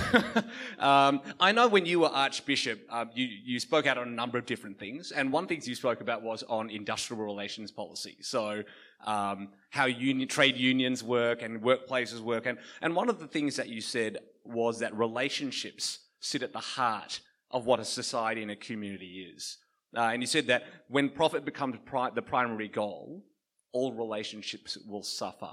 um, 0.80 1.22
I 1.40 1.54
know 1.54 1.70
when 1.70 1.86
you 1.86 2.02
were 2.02 2.10
Archbishop, 2.10 2.82
uh, 2.90 3.06
you, 3.14 3.26
you 3.26 3.60
spoke 3.62 3.88
out 3.88 3.98
on 3.98 4.10
a 4.10 4.12
number 4.12 4.38
of 4.38 4.46
different 4.46 4.78
things, 4.78 5.14
and 5.14 5.32
one 5.32 5.48
thing 5.48 5.62
you 5.64 5.74
spoke 5.74 6.02
about 6.02 6.22
was 6.22 6.44
on 6.44 6.70
industrial 6.70 7.24
relations 7.24 7.72
policy. 7.72 8.18
So, 8.20 8.64
um, 9.06 9.50
how 9.70 9.86
union, 9.86 10.28
trade 10.28 10.58
unions 10.58 11.02
work 11.02 11.44
and 11.44 11.62
workplaces 11.62 12.20
work. 12.20 12.46
And, 12.46 12.58
and 12.82 12.94
one 12.94 13.08
of 13.08 13.20
the 13.20 13.28
things 13.28 13.56
that 13.56 13.70
you 13.70 13.80
said 13.80 14.18
was 14.44 14.80
that 14.80 14.94
relationships 14.98 16.00
sit 16.20 16.44
at 16.44 16.52
the 16.52 16.60
heart 16.60 17.22
of 17.52 17.66
what 17.66 17.80
a 17.80 17.86
society 17.86 18.42
and 18.42 18.52
a 18.52 18.56
community 18.58 19.32
is. 19.34 19.60
Uh, 19.96 20.10
and 20.12 20.22
you 20.22 20.28
said 20.28 20.48
that 20.48 20.64
when 20.90 21.08
profit 21.10 21.46
becomes 21.46 21.78
pri- 21.86 22.10
the 22.10 22.22
primary 22.22 22.68
goal, 22.68 23.24
all 23.72 23.94
relationships 23.94 24.78
will 24.86 25.04
suffer. 25.04 25.52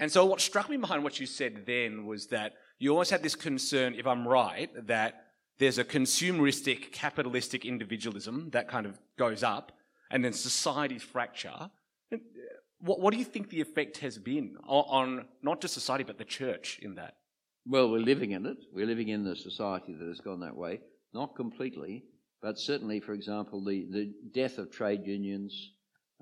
And 0.00 0.10
so 0.10 0.24
what 0.24 0.40
struck 0.40 0.70
me 0.70 0.78
behind 0.78 1.04
what 1.04 1.20
you 1.20 1.26
said 1.26 1.66
then 1.66 2.06
was 2.06 2.26
that 2.28 2.54
you 2.78 2.90
always 2.90 3.10
had 3.10 3.22
this 3.22 3.36
concern, 3.36 3.94
if 3.94 4.06
I'm 4.06 4.26
right, 4.26 4.70
that 4.86 5.26
there's 5.58 5.76
a 5.76 5.84
consumeristic, 5.84 6.90
capitalistic 6.90 7.66
individualism 7.66 8.48
that 8.52 8.66
kind 8.66 8.86
of 8.86 8.98
goes 9.18 9.42
up, 9.42 9.72
and 10.10 10.24
then 10.24 10.32
society's 10.32 11.02
fracture. 11.02 11.70
Uh, 12.12 12.16
what, 12.80 12.98
what 12.98 13.12
do 13.12 13.18
you 13.18 13.26
think 13.26 13.50
the 13.50 13.60
effect 13.60 13.98
has 13.98 14.16
been 14.16 14.56
on, 14.66 14.84
on 14.88 15.24
not 15.42 15.60
just 15.60 15.74
society, 15.74 16.02
but 16.02 16.16
the 16.16 16.24
church 16.24 16.78
in 16.80 16.94
that? 16.94 17.16
Well, 17.66 17.90
we're 17.90 17.98
living 17.98 18.30
in 18.30 18.46
it. 18.46 18.56
We're 18.72 18.86
living 18.86 19.08
in 19.08 19.22
the 19.22 19.36
society 19.36 19.92
that 19.92 20.08
has 20.08 20.20
gone 20.20 20.40
that 20.40 20.56
way. 20.56 20.80
Not 21.12 21.36
completely, 21.36 22.04
but 22.40 22.58
certainly, 22.58 23.00
for 23.00 23.12
example, 23.12 23.62
the, 23.62 23.86
the 23.90 24.14
death 24.32 24.56
of 24.56 24.70
trade 24.70 25.02
unions, 25.04 25.72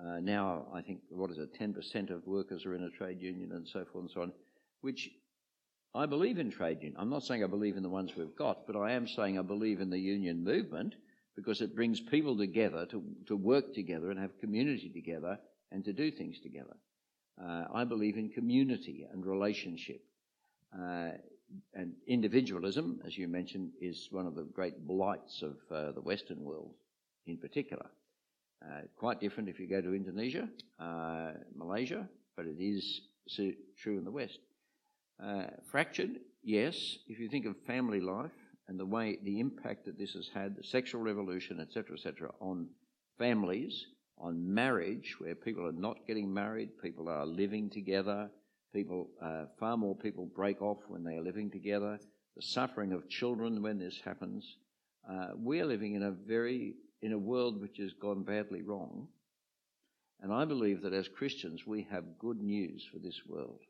uh, 0.00 0.20
now, 0.20 0.66
I 0.72 0.82
think, 0.82 1.00
what 1.10 1.30
is 1.30 1.38
it, 1.38 1.58
10% 1.58 2.10
of 2.10 2.26
workers 2.26 2.64
are 2.64 2.74
in 2.74 2.84
a 2.84 2.90
trade 2.90 3.20
union 3.20 3.52
and 3.52 3.66
so 3.66 3.84
forth 3.84 4.04
and 4.04 4.10
so 4.10 4.22
on, 4.22 4.32
which 4.80 5.10
I 5.94 6.06
believe 6.06 6.38
in 6.38 6.50
trade 6.50 6.82
union. 6.82 6.96
I'm 7.00 7.10
not 7.10 7.24
saying 7.24 7.42
I 7.42 7.48
believe 7.48 7.76
in 7.76 7.82
the 7.82 7.88
ones 7.88 8.12
we've 8.16 8.36
got, 8.36 8.66
but 8.66 8.76
I 8.76 8.92
am 8.92 9.08
saying 9.08 9.38
I 9.38 9.42
believe 9.42 9.80
in 9.80 9.90
the 9.90 9.98
union 9.98 10.44
movement 10.44 10.94
because 11.34 11.60
it 11.60 11.74
brings 11.74 12.00
people 12.00 12.36
together 12.36 12.86
to, 12.86 13.02
to 13.26 13.36
work 13.36 13.74
together 13.74 14.10
and 14.10 14.20
have 14.20 14.38
community 14.40 14.90
together 14.92 15.38
and 15.72 15.84
to 15.84 15.92
do 15.92 16.10
things 16.10 16.38
together. 16.40 16.76
Uh, 17.40 17.64
I 17.72 17.84
believe 17.84 18.16
in 18.16 18.30
community 18.30 19.06
and 19.12 19.24
relationship. 19.24 20.02
Uh, 20.72 21.10
and 21.74 21.94
individualism, 22.06 23.00
as 23.06 23.16
you 23.16 23.26
mentioned, 23.26 23.72
is 23.80 24.08
one 24.10 24.26
of 24.26 24.34
the 24.34 24.42
great 24.42 24.86
blights 24.86 25.42
of 25.42 25.56
uh, 25.74 25.92
the 25.92 26.00
Western 26.00 26.44
world 26.44 26.74
in 27.26 27.38
particular. 27.38 27.86
Uh, 28.60 28.80
quite 28.96 29.20
different 29.20 29.48
if 29.48 29.60
you 29.60 29.68
go 29.68 29.80
to 29.80 29.94
Indonesia, 29.94 30.48
uh, 30.80 31.32
Malaysia, 31.54 32.08
but 32.36 32.46
it 32.46 32.60
is 32.60 33.02
true 33.78 33.98
in 33.98 34.04
the 34.04 34.10
West. 34.10 34.38
Uh, 35.22 35.44
fractured, 35.70 36.18
yes, 36.42 36.98
if 37.08 37.18
you 37.18 37.28
think 37.28 37.46
of 37.46 37.54
family 37.66 38.00
life 38.00 38.32
and 38.66 38.78
the 38.78 38.86
way, 38.86 39.18
the 39.22 39.40
impact 39.40 39.84
that 39.84 39.98
this 39.98 40.12
has 40.12 40.28
had, 40.34 40.56
the 40.56 40.62
sexual 40.62 41.00
revolution, 41.00 41.60
etc., 41.60 41.96
etc., 41.96 42.30
on 42.40 42.68
families, 43.18 43.86
on 44.18 44.52
marriage, 44.52 45.14
where 45.18 45.34
people 45.34 45.66
are 45.66 45.72
not 45.72 46.06
getting 46.06 46.32
married, 46.32 46.70
people 46.82 47.08
are 47.08 47.26
living 47.26 47.70
together, 47.70 48.28
people, 48.72 49.08
uh, 49.22 49.44
far 49.58 49.76
more 49.76 49.94
people 49.94 50.26
break 50.26 50.60
off 50.60 50.78
when 50.88 51.04
they 51.04 51.16
are 51.16 51.22
living 51.22 51.50
together, 51.50 51.98
the 52.36 52.42
suffering 52.42 52.92
of 52.92 53.08
children 53.08 53.62
when 53.62 53.78
this 53.78 54.00
happens. 54.04 54.56
Uh, 55.08 55.28
we 55.36 55.60
are 55.60 55.66
living 55.66 55.94
in 55.94 56.02
a 56.02 56.10
very 56.10 56.74
in 57.02 57.12
a 57.12 57.18
world 57.18 57.60
which 57.60 57.78
has 57.78 57.92
gone 58.00 58.22
badly 58.22 58.62
wrong. 58.62 59.08
And 60.20 60.32
I 60.32 60.44
believe 60.44 60.82
that 60.82 60.92
as 60.92 61.08
Christians, 61.08 61.66
we 61.66 61.86
have 61.90 62.18
good 62.18 62.40
news 62.40 62.86
for 62.92 62.98
this 62.98 63.20
world. 63.26 63.60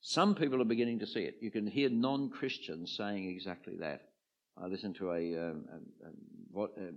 Some 0.00 0.34
people 0.34 0.62
are 0.62 0.66
beginning 0.66 1.00
to 1.00 1.06
see 1.06 1.20
it. 1.20 1.36
You 1.40 1.50
can 1.50 1.66
hear 1.66 1.88
non 1.90 2.30
Christians 2.30 2.94
saying 2.96 3.28
exactly 3.28 3.74
that. 3.80 4.02
I 4.56 4.66
listened 4.68 4.96
to 4.96 5.10
a, 5.10 5.50
um, 5.50 5.64
a, 6.54 6.60
a, 6.60 6.62
a 6.64 6.92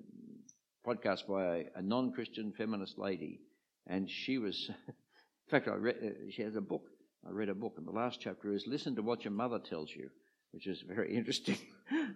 podcast 0.88 1.28
by 1.28 1.66
a, 1.76 1.82
non 1.82 2.12
Christian 2.14 2.54
feminist 2.58 2.98
lady, 2.98 3.42
and 3.88 4.10
she 4.10 4.38
was, 4.38 4.70
in 4.88 5.50
fact, 5.50 5.68
I 5.68 5.72
uh, 5.72 5.94
she 6.32 6.42
has 6.44 6.56
a 6.56 6.62
book. 6.62 6.84
I 7.28 7.32
read 7.32 7.50
a 7.50 7.54
book, 7.54 7.74
and 7.78 7.86
the 7.86 7.92
last 7.92 8.22
chapter 8.22 8.54
is 8.54 8.66
Listen 8.66 8.96
to 8.96 9.02
What 9.02 9.26
Your 9.26 9.34
Mother 9.34 9.60
Tells 9.60 9.90
You, 9.92 10.10
which 10.52 10.68
is 10.68 10.82
very 10.82 11.16
interesting. 11.18 11.58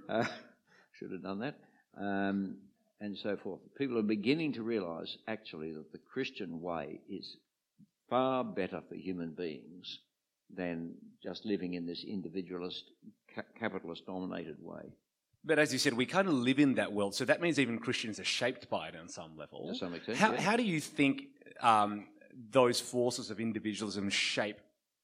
uh, 0.07 0.25
should 0.93 1.11
have 1.11 1.23
done 1.23 1.39
that. 1.39 1.55
Um, 1.99 2.57
and 3.03 3.17
so 3.17 3.35
forth. 3.35 3.59
People 3.77 3.97
are 3.97 4.03
beginning 4.03 4.53
to 4.53 4.63
realize 4.63 5.17
actually 5.27 5.73
that 5.73 5.91
the 5.91 5.97
Christian 5.97 6.61
way 6.61 7.01
is 7.09 7.35
far 8.09 8.45
better 8.45 8.81
for 8.87 8.95
human 8.95 9.31
beings 9.31 9.99
than 10.55 10.95
just 11.21 11.45
living 11.45 11.73
in 11.73 11.85
this 11.85 12.05
individualist, 12.05 12.85
capitalist 13.59 14.05
dominated 14.05 14.55
way. 14.61 14.93
But 15.43 15.59
as 15.59 15.73
you 15.73 15.79
said, 15.79 15.93
we 15.95 16.05
kind 16.05 16.29
of 16.29 16.33
live 16.33 16.59
in 16.59 16.75
that 16.75 16.93
world, 16.93 17.13
so 17.13 17.25
that 17.25 17.41
means 17.41 17.59
even 17.59 17.77
Christians 17.77 18.21
are 18.21 18.25
shaped 18.25 18.69
by 18.69 18.87
it 18.87 18.95
on 18.95 19.09
some 19.09 19.37
level. 19.37 19.67
To 19.67 19.75
some 19.75 19.93
extent, 19.93 20.17
how, 20.17 20.31
yeah. 20.31 20.39
how 20.39 20.55
do 20.55 20.63
you 20.63 20.79
think 20.79 21.23
um, 21.59 22.05
those 22.51 22.79
forces 22.79 23.29
of 23.29 23.41
individualism 23.41 24.09
shape 24.09 24.61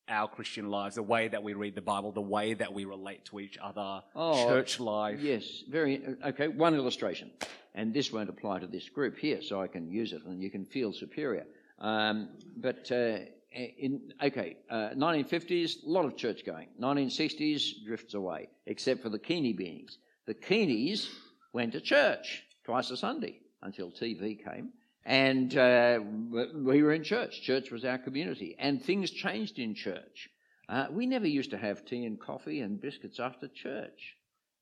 our 0.09 0.27
Christian 0.27 0.69
lives, 0.69 0.95
the 0.95 1.03
way 1.03 1.27
that 1.27 1.43
we 1.43 1.53
read 1.53 1.75
the 1.75 1.81
Bible, 1.81 2.11
the 2.11 2.21
way 2.21 2.53
that 2.53 2.73
we 2.73 2.85
relate 2.85 3.25
to 3.25 3.39
each 3.39 3.57
other, 3.61 4.01
oh, 4.15 4.47
church 4.47 4.79
life? 4.79 5.19
Yes, 5.21 5.63
very 5.69 6.01
okay. 6.25 6.47
One 6.47 6.75
illustration 6.75 7.31
and 7.75 7.93
this 7.93 8.11
won't 8.11 8.29
apply 8.29 8.59
to 8.59 8.67
this 8.67 8.89
group 8.89 9.17
here, 9.17 9.41
so 9.41 9.61
I 9.61 9.67
can 9.67 9.89
use 9.89 10.13
it 10.13 10.23
and 10.25 10.41
you 10.41 10.49
can 10.49 10.65
feel 10.65 10.91
superior. 10.91 11.45
Um, 11.79 12.29
but 12.57 12.91
uh, 12.91 13.19
in 13.53 14.11
okay, 14.21 14.57
uh, 14.69 14.89
1950s, 14.95 15.85
a 15.85 15.89
lot 15.89 16.05
of 16.05 16.17
church 16.17 16.45
going. 16.45 16.67
1960s 16.81 17.85
drifts 17.85 18.13
away, 18.13 18.49
except 18.65 19.01
for 19.01 19.09
the 19.09 19.19
Keaney 19.19 19.55
beings. 19.55 19.97
The 20.25 20.33
Keeneys 20.33 21.07
went 21.53 21.73
to 21.73 21.81
church 21.81 22.43
twice 22.63 22.91
a 22.91 22.97
Sunday 22.97 23.39
until 23.61 23.91
TV 23.91 24.43
came, 24.43 24.71
and 25.05 25.55
uh, 25.57 25.99
we 26.31 26.83
were 26.83 26.93
in 26.93 27.03
church. 27.03 27.41
Church 27.41 27.71
was 27.71 27.85
our 27.85 27.97
community, 27.97 28.55
and 28.59 28.83
things 28.83 29.11
changed 29.11 29.59
in 29.59 29.75
church. 29.75 30.29
Uh, 30.67 30.87
we 30.91 31.07
never 31.07 31.27
used 31.27 31.51
to 31.51 31.57
have 31.57 31.85
tea 31.85 32.05
and 32.05 32.19
coffee 32.19 32.61
and 32.61 32.79
biscuits 32.79 33.19
after 33.19 33.47
church. 33.47 34.15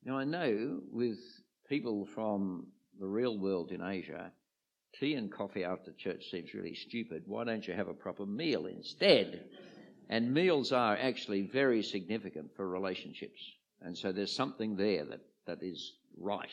Now 0.04 0.16
I 0.16 0.24
know 0.24 0.80
with 0.90 1.18
people 1.68 2.06
from 2.14 2.68
the 2.98 3.06
real 3.06 3.38
world 3.38 3.72
in 3.72 3.82
Asia, 3.82 4.32
tea 4.98 5.14
and 5.14 5.30
coffee 5.30 5.64
after 5.64 5.92
church 5.92 6.30
seems 6.30 6.54
really 6.54 6.74
stupid. 6.74 7.24
Why 7.26 7.44
don't 7.44 7.66
you 7.66 7.74
have 7.74 7.88
a 7.88 7.94
proper 7.94 8.24
meal 8.24 8.66
instead? 8.66 9.44
And 10.08 10.32
meals 10.32 10.72
are 10.72 10.96
actually 10.96 11.42
very 11.42 11.82
significant 11.82 12.56
for 12.56 12.66
relationships. 12.66 13.40
And 13.82 13.96
so 13.96 14.10
there's 14.10 14.34
something 14.34 14.76
there 14.76 15.04
that, 15.04 15.20
that 15.46 15.62
is 15.62 15.92
right. 16.16 16.48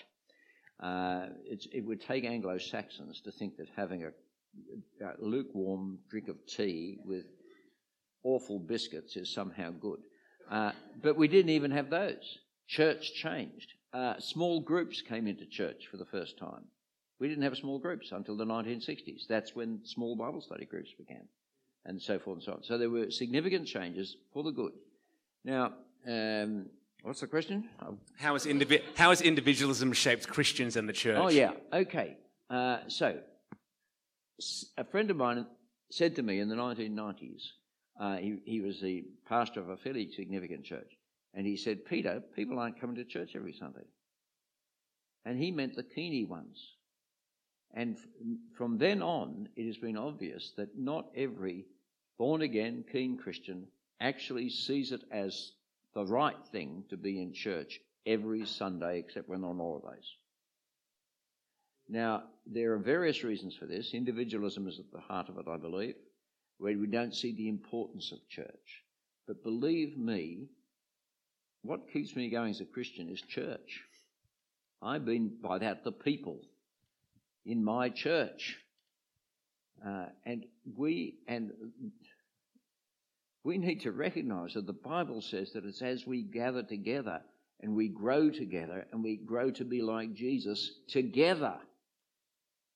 Uh, 0.79 1.27
it 1.45 1.85
would 1.85 2.01
take 2.01 2.25
Anglo 2.25 2.57
Saxons 2.57 3.21
to 3.21 3.31
think 3.31 3.57
that 3.57 3.67
having 3.75 4.03
a, 4.03 4.09
a, 5.05 5.13
lukewarm 5.19 5.99
drink 6.09 6.27
of 6.27 6.35
tea 6.45 6.99
with 7.05 7.25
awful 8.23 8.59
biscuits 8.59 9.15
is 9.15 9.33
somehow 9.33 9.71
good. 9.71 9.99
Uh, 10.51 10.71
but 11.01 11.15
we 11.15 11.27
didn't 11.27 11.51
even 11.51 11.71
have 11.71 11.89
those. 11.89 12.39
Church 12.67 13.13
changed 13.13 13.73
uh, 13.95 14.19
small 14.19 14.59
groups 14.59 15.01
came 15.01 15.25
into 15.25 15.45
church 15.45 15.87
for 15.89 15.95
the 15.95 16.05
first 16.05 16.37
time. 16.37 16.65
We 17.19 17.29
didn't 17.29 17.45
have 17.45 17.55
small 17.55 17.79
groups 17.79 18.11
until 18.11 18.35
the 18.35 18.45
1960s. 18.45 19.25
That's 19.29 19.55
when 19.55 19.79
small 19.85 20.17
Bible 20.17 20.41
study 20.41 20.65
groups 20.65 20.89
began, 20.97 21.25
and 21.85 22.01
so 22.01 22.19
forth 22.19 22.37
and 22.37 22.43
so 22.43 22.51
on. 22.53 22.63
So 22.63 22.77
there 22.77 22.89
were 22.89 23.09
significant 23.09 23.67
changes 23.67 24.17
for 24.33 24.43
the 24.43 24.51
good. 24.51 24.73
Now, 25.45 25.75
um, 26.05 26.65
what's 27.05 27.21
the 27.21 27.27
question? 27.27 27.69
How 28.17 28.33
has, 28.33 28.45
indivi- 28.45 28.81
how 28.95 29.09
has 29.11 29.21
individualism 29.21 29.93
shaped 29.93 30.27
Christians 30.27 30.75
and 30.75 30.89
the 30.89 30.93
church? 30.93 31.17
Oh, 31.19 31.29
yeah. 31.29 31.51
Okay. 31.71 32.17
Uh, 32.49 32.79
so, 32.87 33.19
a 34.77 34.83
friend 34.83 35.11
of 35.11 35.17
mine 35.17 35.45
said 35.91 36.15
to 36.15 36.23
me 36.23 36.39
in 36.39 36.49
the 36.49 36.55
1990s, 36.55 37.43
uh, 37.99 38.15
he, 38.17 38.39
he 38.45 38.61
was 38.61 38.81
the 38.81 39.05
pastor 39.27 39.59
of 39.59 39.69
a 39.69 39.77
fairly 39.77 40.11
significant 40.11 40.65
church. 40.65 40.91
And 41.33 41.45
he 41.45 41.57
said, 41.57 41.85
Peter, 41.85 42.21
people 42.35 42.59
aren't 42.59 42.81
coming 42.81 42.95
to 42.95 43.05
church 43.05 43.31
every 43.35 43.53
Sunday. 43.53 43.85
And 45.25 45.37
he 45.37 45.51
meant 45.51 45.75
the 45.75 45.83
Keaney 45.83 46.27
ones. 46.27 46.57
And 47.73 47.97
from 48.57 48.77
then 48.77 49.01
on, 49.01 49.49
it 49.55 49.67
has 49.67 49.77
been 49.77 49.97
obvious 49.97 50.53
that 50.57 50.77
not 50.77 51.07
every 51.15 51.65
born 52.17 52.41
again, 52.41 52.85
keen 52.91 53.17
Christian 53.17 53.67
actually 53.99 54.49
sees 54.49 54.91
it 54.91 55.03
as 55.11 55.51
the 55.95 56.05
right 56.05 56.35
thing 56.51 56.83
to 56.89 56.97
be 56.97 57.21
in 57.21 57.33
church 57.33 57.79
every 58.05 58.45
Sunday 58.45 58.99
except 58.99 59.29
when 59.29 59.43
on 59.43 59.57
holidays. 59.57 60.05
Now, 61.87 62.23
there 62.45 62.73
are 62.73 62.79
various 62.79 63.23
reasons 63.23 63.55
for 63.55 63.65
this. 63.65 63.93
Individualism 63.93 64.67
is 64.67 64.79
at 64.79 64.91
the 64.91 64.99
heart 64.99 65.29
of 65.29 65.37
it, 65.37 65.47
I 65.47 65.57
believe, 65.57 65.95
where 66.57 66.77
we 66.77 66.87
don't 66.87 67.15
see 67.15 67.33
the 67.33 67.47
importance 67.47 68.11
of 68.11 68.27
church. 68.27 68.83
But 69.27 69.43
believe 69.43 69.97
me, 69.97 70.47
what 71.61 71.91
keeps 71.91 72.15
me 72.15 72.29
going 72.29 72.51
as 72.51 72.61
a 72.61 72.65
Christian 72.65 73.09
is 73.09 73.21
church. 73.21 73.81
I've 74.81 75.05
been 75.05 75.31
by 75.41 75.59
that 75.59 75.83
the 75.83 75.91
people 75.91 76.41
in 77.45 77.63
my 77.63 77.89
church. 77.89 78.57
Uh, 79.85 80.05
and 80.25 80.45
we 80.77 81.15
and 81.27 81.51
we 83.45 83.59
need 83.59 83.79
to 83.81 83.91
recognize 83.91 84.55
that 84.55 84.65
the 84.65 84.73
Bible 84.73 85.21
says 85.21 85.53
that 85.53 85.65
it's 85.65 85.83
as 85.83 86.07
we 86.07 86.23
gather 86.23 86.63
together 86.63 87.21
and 87.61 87.75
we 87.75 87.87
grow 87.87 88.31
together 88.31 88.87
and 88.91 89.03
we 89.03 89.17
grow 89.17 89.51
to 89.51 89.63
be 89.63 89.83
like 89.83 90.15
Jesus 90.15 90.79
together. 90.89 91.53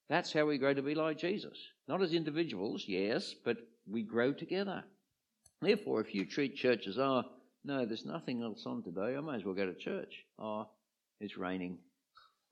That's 0.09 0.31
how 0.31 0.45
we 0.45 0.59
grow 0.59 0.75
to 0.75 0.83
be 0.83 0.93
like 0.93 1.17
Jesus. 1.17 1.57
Not 1.87 2.03
as 2.03 2.13
individuals, 2.13 2.85
yes, 2.87 3.33
but 3.43 3.57
we 3.89 4.03
grow 4.03 4.31
together. 4.31 4.83
Therefore, 5.59 6.01
if 6.01 6.13
you 6.13 6.23
treat 6.23 6.55
church 6.55 6.85
as, 6.87 6.99
oh, 6.99 7.23
no, 7.65 7.85
there's 7.85 8.05
nothing 8.05 8.43
else 8.43 8.63
on 8.67 8.83
today. 8.83 9.17
I 9.17 9.21
may 9.21 9.37
as 9.37 9.43
well 9.43 9.55
go 9.55 9.65
to 9.65 9.73
church. 9.73 10.23
Oh, 10.37 10.67
it's 11.19 11.35
raining. 11.35 11.79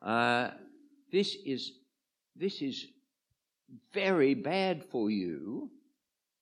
Uh, 0.01 0.49
this 1.11 1.37
is 1.45 1.71
this 2.35 2.61
is 2.61 2.87
very 3.93 4.33
bad 4.33 4.83
for 4.91 5.09
you 5.09 5.71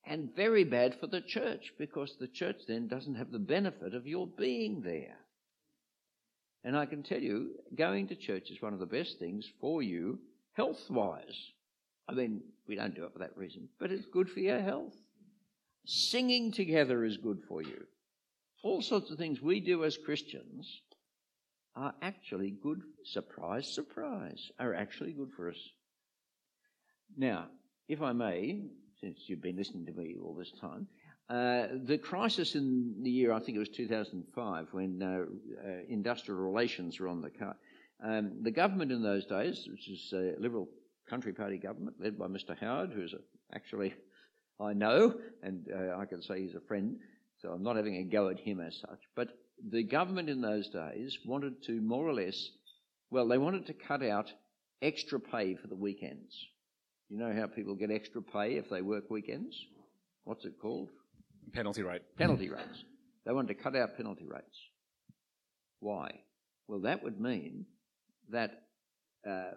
and 0.06 0.34
very 0.34 0.64
bad 0.64 0.98
for 0.98 1.06
the 1.06 1.20
church 1.20 1.72
because 1.78 2.16
the 2.18 2.28
church 2.28 2.60
then 2.66 2.88
doesn't 2.88 3.16
have 3.16 3.32
the 3.32 3.38
benefit 3.38 3.94
of 3.94 4.06
your 4.06 4.26
being 4.26 4.82
there. 4.82 5.16
And 6.64 6.76
I 6.76 6.86
can 6.86 7.02
tell 7.02 7.20
you, 7.20 7.50
going 7.76 8.08
to 8.08 8.16
church 8.16 8.50
is 8.50 8.62
one 8.62 8.72
of 8.72 8.80
the 8.80 8.86
best 8.86 9.18
things 9.18 9.46
for 9.60 9.82
you 9.82 10.18
health 10.54 10.88
wise. 10.88 11.50
I 12.08 12.14
mean, 12.14 12.40
we 12.66 12.76
don't 12.76 12.94
do 12.94 13.04
it 13.04 13.12
for 13.12 13.18
that 13.18 13.36
reason, 13.36 13.68
but 13.78 13.90
it's 13.90 14.06
good 14.06 14.30
for 14.30 14.40
your 14.40 14.60
health. 14.60 14.94
Singing 15.84 16.50
together 16.52 17.04
is 17.04 17.16
good 17.16 17.42
for 17.48 17.62
you 17.62 17.86
all 18.66 18.82
sorts 18.82 19.10
of 19.10 19.18
things 19.18 19.40
we 19.40 19.60
do 19.60 19.84
as 19.84 19.96
Christians 19.96 20.80
are 21.76 21.94
actually 22.02 22.50
good, 22.50 22.82
surprise, 23.04 23.72
surprise, 23.72 24.50
are 24.58 24.74
actually 24.74 25.12
good 25.12 25.30
for 25.36 25.50
us. 25.50 25.58
Now, 27.16 27.46
if 27.88 28.02
I 28.02 28.12
may, 28.12 28.62
since 29.00 29.18
you've 29.26 29.42
been 29.42 29.56
listening 29.56 29.86
to 29.86 29.92
me 29.92 30.16
all 30.22 30.34
this 30.34 30.52
time, 30.60 30.86
Uh, 31.28 31.66
the 31.86 31.98
crisis 31.98 32.54
in 32.54 32.94
the 33.02 33.10
year, 33.10 33.32
I 33.32 33.40
think 33.40 33.56
it 33.56 33.58
was 33.58 33.68
2005, 33.70 34.68
when 34.70 35.02
uh, 35.02 35.68
uh, 35.68 35.70
industrial 35.88 36.40
relations 36.40 37.00
were 37.00 37.08
on 37.08 37.20
the 37.20 37.30
cut. 37.30 37.56
Um, 38.02 38.42
the 38.42 38.52
government 38.52 38.92
in 38.92 39.02
those 39.02 39.26
days, 39.26 39.66
which 39.68 39.88
is 39.88 40.12
a 40.12 40.40
Liberal 40.40 40.68
Country 41.10 41.32
Party 41.32 41.58
government 41.58 41.96
led 42.00 42.16
by 42.16 42.26
Mr. 42.26 42.56
Howard, 42.56 42.92
who's 42.92 43.12
actually 43.52 43.94
I 44.60 44.72
know, 44.72 45.14
and 45.42 45.66
uh, 45.74 45.96
I 45.96 46.06
can 46.06 46.22
say 46.22 46.40
he's 46.40 46.54
a 46.54 46.60
friend, 46.60 46.96
so 47.40 47.50
I'm 47.50 47.62
not 47.62 47.76
having 47.76 47.96
a 47.96 48.04
go 48.04 48.28
at 48.28 48.38
him 48.38 48.60
as 48.60 48.78
such. 48.80 49.00
But 49.14 49.28
the 49.70 49.82
government 49.82 50.28
in 50.28 50.40
those 50.40 50.68
days 50.68 51.18
wanted 51.26 51.62
to 51.64 51.80
more 51.80 52.06
or 52.06 52.14
less, 52.14 52.50
well, 53.10 53.28
they 53.28 53.38
wanted 53.38 53.66
to 53.66 53.74
cut 53.74 54.02
out 54.02 54.32
extra 54.80 55.18
pay 55.18 55.56
for 55.56 55.66
the 55.66 55.76
weekends. 55.76 56.34
You 57.08 57.18
know 57.18 57.32
how 57.32 57.46
people 57.46 57.74
get 57.74 57.90
extra 57.90 58.20
pay 58.20 58.56
if 58.56 58.68
they 58.68 58.82
work 58.82 59.10
weekends? 59.10 59.56
What's 60.24 60.44
it 60.44 60.58
called? 60.60 60.88
Penalty 61.52 61.82
rate. 61.82 62.02
Penalty 62.18 62.48
rates. 62.48 62.84
They 63.24 63.32
wanted 63.32 63.56
to 63.56 63.62
cut 63.62 63.76
out 63.76 63.96
penalty 63.96 64.26
rates. 64.26 64.58
Why? 65.80 66.10
Well, 66.66 66.80
that 66.80 67.04
would 67.04 67.20
mean 67.20 67.66
that 68.30 68.62
uh, 69.28 69.52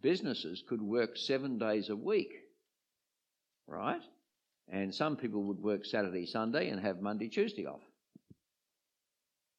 businesses 0.00 0.62
could 0.66 0.80
work 0.80 1.16
seven 1.16 1.58
days 1.58 1.90
a 1.90 1.96
week, 1.96 2.32
right? 3.66 4.00
And 4.70 4.94
some 4.94 5.16
people 5.16 5.42
would 5.44 5.60
work 5.60 5.84
Saturday, 5.84 6.24
Sunday 6.24 6.70
and 6.70 6.80
have 6.80 7.00
Monday, 7.02 7.28
Tuesday 7.28 7.66
off. 7.66 7.82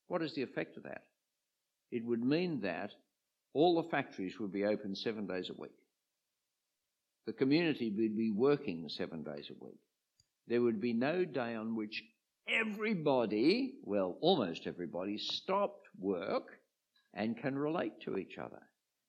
What 0.08 0.24
is 0.24 0.34
the 0.34 0.42
effect 0.42 0.78
of 0.78 0.84
that? 0.84 1.04
It 1.92 2.04
would 2.06 2.24
mean 2.24 2.62
that 2.62 2.92
all 3.54 3.82
the 3.82 3.90
factories 3.90 4.40
would 4.40 4.52
be 4.52 4.66
open 4.66 4.96
seven 4.96 5.28
days 5.28 5.50
a 5.50 5.62
week. 5.62 5.78
The 7.26 7.34
community 7.34 7.90
would 7.90 8.16
be 8.16 8.32
working 8.32 8.88
seven 8.90 9.24
days 9.24 9.50
a 9.50 9.64
week 9.64 9.80
there 10.48 10.62
would 10.62 10.80
be 10.80 10.94
no 10.94 11.26
day 11.26 11.56
on 11.56 11.76
which 11.76 12.04
everybody, 12.48 13.76
well, 13.84 14.18
almost 14.22 14.68
everybody, 14.68 15.18
stopped 15.18 15.88
work 16.00 16.60
and 17.14 17.38
can 17.38 17.58
relate 17.58 18.00
to 18.02 18.18
each 18.18 18.38
other. 18.38 18.62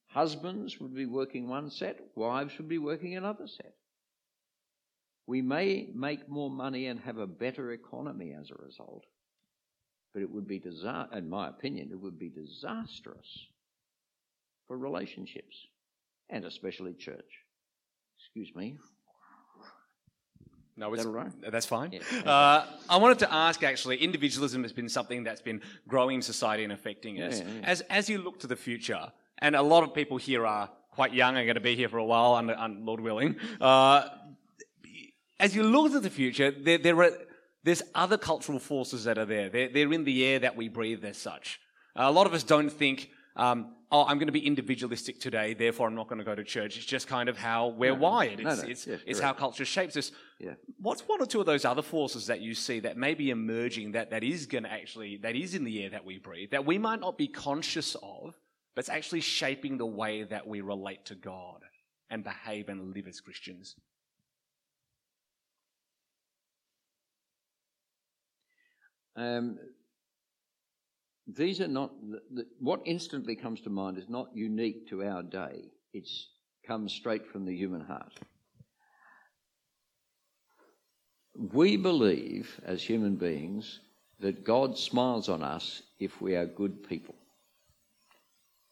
Husbands 0.09 0.81
would 0.81 0.95
be 0.95 1.07
working 1.07 1.49
one 1.49 1.71
set, 1.71 2.01
wives 2.15 2.57
would 2.59 2.69
be 2.69 2.79
working 2.79 3.17
another 3.17 3.47
set. 3.47 3.75
We 5.27 5.43
may 5.43 5.91
make 5.95 6.29
more 6.29 6.51
money 6.51 6.87
and 6.87 7.01
have 7.01 7.19
a 7.19 7.27
better 7.27 7.73
economy 7.73 8.35
as 8.39 8.51
a 8.51 8.63
result, 8.65 9.05
but 10.15 10.23
it 10.23 10.31
would 10.31 10.47
be, 10.47 10.61
disa- 10.61 11.09
in 11.13 11.29
my 11.29 11.49
opinion, 11.49 11.91
it 11.91 12.01
would 12.01 12.19
be 12.19 12.31
disastrous 12.31 13.47
for 14.69 14.79
relationships 14.79 15.57
and 16.31 16.45
especially 16.45 16.95
church. 16.95 17.46
Excuse 18.27 18.55
me. 18.55 18.77
No, 20.77 20.93
it's, 20.93 21.05
that 21.05 21.11
right? 21.11 21.33
that's 21.51 21.65
fine. 21.65 21.93
Yeah. 21.93 22.31
Uh, 22.31 22.67
I 22.91 22.99
wanted 22.99 23.21
to 23.21 23.33
ask 23.33 23.63
actually, 23.63 23.97
individualism 23.97 24.63
has 24.63 24.73
been 24.73 24.91
something 24.91 25.25
that's 25.25 25.41
been 25.41 25.63
growing 25.89 26.17
in 26.17 26.23
society 26.23 26.65
and 26.65 26.73
affecting 26.73 27.23
us. 27.23 27.41
Yeah, 27.41 27.47
yeah. 27.47 27.67
As, 27.67 27.81
as 27.83 28.11
you 28.11 28.19
look 28.19 28.41
to 28.41 28.47
the 28.47 28.57
future, 28.57 29.11
and 29.39 29.57
a 29.57 29.63
lot 29.63 29.85
of 29.85 29.95
people 29.95 30.19
here 30.19 30.47
are 30.47 30.71
quite 30.91 31.15
young, 31.15 31.37
are 31.39 31.45
going 31.45 31.55
to 31.55 31.61
be 31.63 31.77
here 31.77 31.89
for 31.89 31.97
a 31.99 32.05
while, 32.05 32.35
under, 32.35 32.55
under 32.55 32.81
Lord 32.81 33.01
willing. 33.01 33.37
Uh, 33.59 34.09
as 35.41 35.57
you 35.57 35.63
look 35.63 35.93
to 35.93 36.01
the 36.01 36.11
future, 36.11 36.51
there, 36.51 36.79
there 36.79 37.03
are, 37.03 37.13
there's 37.65 37.83
other 37.95 38.19
cultural 38.19 38.59
forces 38.59 39.05
that 39.05 39.17
are 39.17 39.25
there. 39.25 39.49
They're, 39.49 39.69
they're 39.69 39.93
in 39.93 40.05
the 40.05 40.25
air 40.27 40.41
that 40.41 40.57
we 40.57 40.69
breathe 40.69 41.05
as 41.05 41.17
such. 41.17 41.59
a 41.95 42.13
lot 42.13 42.27
of 42.27 42.35
us 42.35 42.43
don't 42.43 42.71
think, 42.71 43.11
um, 43.37 43.75
oh, 43.91 44.05
I'm 44.05 44.19
going 44.19 44.27
to 44.29 44.33
be 44.33 44.47
individualistic 44.47 45.21
today, 45.21 45.55
therefore 45.55 45.87
I'm 45.87 45.95
not 45.95 46.09
going 46.09 46.19
to 46.19 46.25
go 46.25 46.35
to 46.35 46.45
church. 46.45 46.77
It's 46.77 46.87
just 46.87 47.07
kind 47.07 47.29
of 47.29 47.37
how 47.37 47.69
we're 47.69 47.95
No, 47.95 48.01
wired. 48.01 48.43
no, 48.43 48.51
It's, 48.51 48.63
no, 48.63 48.69
it's, 48.69 48.87
yes, 48.87 49.01
it's 49.07 49.21
how 49.21 49.33
culture 49.33 49.65
shapes 49.65 49.97
us. 49.97 50.13
Yeah. 50.41 50.55
What's 50.81 51.03
one 51.03 51.21
or 51.23 51.27
two 51.27 51.41
of 51.41 51.47
those 51.47 51.65
other 51.65 51.83
forces 51.83 52.27
that 52.27 52.41
you 52.41 52.55
see 52.55 52.81
that 52.81 52.97
may 52.97 53.15
be 53.15 53.31
emerging 53.31 53.93
that, 53.93 54.11
that 54.11 54.25
is 54.25 54.47
going 54.47 54.65
to 54.65 54.73
actually, 54.73 55.19
that 55.19 55.37
is 55.37 55.55
in 55.55 55.65
the 55.65 55.85
air 55.85 55.91
that 55.91 56.05
we 56.05 56.19
breathe, 56.19 56.51
that 56.51 56.67
we 56.67 56.79
might 56.79 57.01
not 57.01 57.17
be 57.17 57.29
conscious 57.29 57.95
of, 58.03 58.35
but 58.75 58.81
it's 58.81 58.89
actually 58.89 59.21
shaping 59.21 59.79
the 59.79 59.87
way 59.87 60.25
that 60.25 60.47
we 60.47 60.61
relate 60.61 61.07
to 61.07 61.15
God 61.15 61.63
and 62.11 62.23
behave 62.23 62.69
and 62.69 62.95
live 62.95 63.07
as 63.07 63.21
Christians? 63.21 63.75
Um, 69.17 69.59
these 71.27 71.61
are 71.61 71.69
not 71.69 71.91
the, 72.09 72.21
the, 72.31 72.47
what 72.61 72.81
instantly 72.85 73.35
comes 73.35 73.61
to 73.63 73.71
mind 73.71 73.99
is 73.99 74.09
not 74.09 74.29
unique 74.35 74.89
to 74.89 75.05
our 75.05 75.23
day. 75.23 75.65
It 75.93 76.09
comes 76.67 76.93
straight 76.93 77.27
from 77.27 77.45
the 77.45 77.57
human 77.57 77.81
heart. 77.81 78.13
We 81.53 81.77
believe 81.77 82.61
as 82.65 82.83
human 82.83 83.17
beings 83.17 83.81
that 84.21 84.45
God 84.45 84.79
smiles 84.79 85.29
on 85.29 85.43
us 85.43 85.83
if 85.99 86.21
we 86.21 86.35
are 86.35 86.47
good 86.47 86.89
people. 86.89 87.15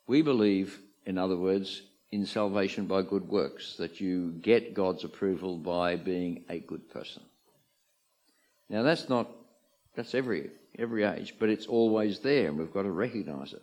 We 0.07 0.23
believe, 0.23 0.81
in 1.07 1.19
other 1.19 1.37
words, 1.37 1.83
in 2.11 2.25
salvation 2.25 2.87
by 2.87 3.03
good 3.03 3.29
works, 3.29 3.77
that 3.77 4.01
you 4.01 4.33
get 4.41 4.75
God's 4.75 5.05
approval 5.05 5.59
by 5.59 5.97
being 5.97 6.45
a 6.49 6.61
good 6.61 6.89
person. 6.91 7.23
Now 8.71 8.83
that's 8.83 9.09
not 9.09 9.29
that's 9.97 10.15
every 10.15 10.51
every 10.79 11.05
age, 11.05 11.35
but 11.39 11.49
it's 11.49 11.67
always 11.67 12.21
there, 12.21 12.49
and 12.49 12.59
we've 12.59 12.73
got 12.73 12.83
to 12.83 12.91
recognise 12.91 13.53
it. 13.53 13.63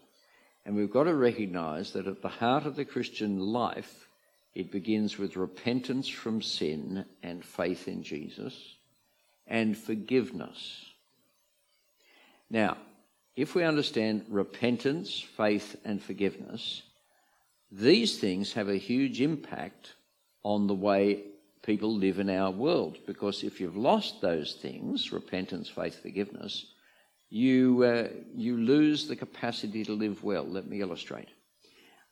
And 0.65 0.75
we've 0.75 0.91
got 0.91 1.05
to 1.05 1.15
recognise 1.15 1.93
that 1.93 2.07
at 2.07 2.21
the 2.21 2.29
heart 2.29 2.65
of 2.65 2.75
the 2.75 2.85
Christian 2.85 3.39
life, 3.39 4.07
it 4.53 4.71
begins 4.71 5.17
with 5.17 5.37
repentance 5.37 6.07
from 6.07 6.41
sin 6.41 7.05
and 7.23 7.43
faith 7.43 7.87
in 7.87 8.03
Jesus 8.03 8.75
and 9.47 9.77
forgiveness. 9.77 10.85
Now, 12.49 12.77
if 13.35 13.55
we 13.55 13.63
understand 13.63 14.25
repentance, 14.29 15.19
faith, 15.19 15.77
and 15.85 16.01
forgiveness, 16.01 16.83
these 17.71 18.19
things 18.19 18.53
have 18.53 18.67
a 18.67 18.75
huge 18.75 19.21
impact 19.21 19.93
on 20.43 20.67
the 20.67 20.75
way 20.75 21.23
people 21.63 21.95
live 21.95 22.19
in 22.19 22.29
our 22.29 22.51
world. 22.51 22.97
Because 23.07 23.43
if 23.43 23.61
you've 23.61 23.77
lost 23.77 24.21
those 24.21 24.53
things, 24.53 25.13
repentance, 25.13 25.69
faith, 25.69 26.01
forgiveness, 26.01 26.65
you, 27.31 27.83
uh, 27.83 28.09
you 28.35 28.57
lose 28.57 29.07
the 29.07 29.15
capacity 29.15 29.85
to 29.85 29.93
live 29.93 30.21
well. 30.21 30.43
Let 30.43 30.67
me 30.67 30.81
illustrate. 30.81 31.29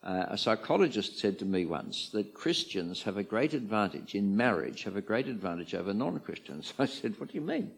Uh, 0.02 0.28
a 0.30 0.38
psychologist 0.38 1.20
said 1.20 1.38
to 1.38 1.46
me 1.46 1.66
once 1.66 2.10
that 2.14 2.34
Christians 2.34 3.04
have 3.04 3.18
a 3.18 3.24
great 3.24 3.54
advantage 3.54 4.16
in 4.16 4.38
marriage, 4.38 4.84
have 4.84 4.96
a 4.96 5.02
great 5.02 5.28
advantage 5.28 5.76
over 5.76 5.94
non 5.94 6.20
Christians. 6.22 6.74
I 6.80 6.86
said, 6.86 7.20
What 7.20 7.30
do 7.30 7.36
you 7.36 7.44
mean? 7.44 7.72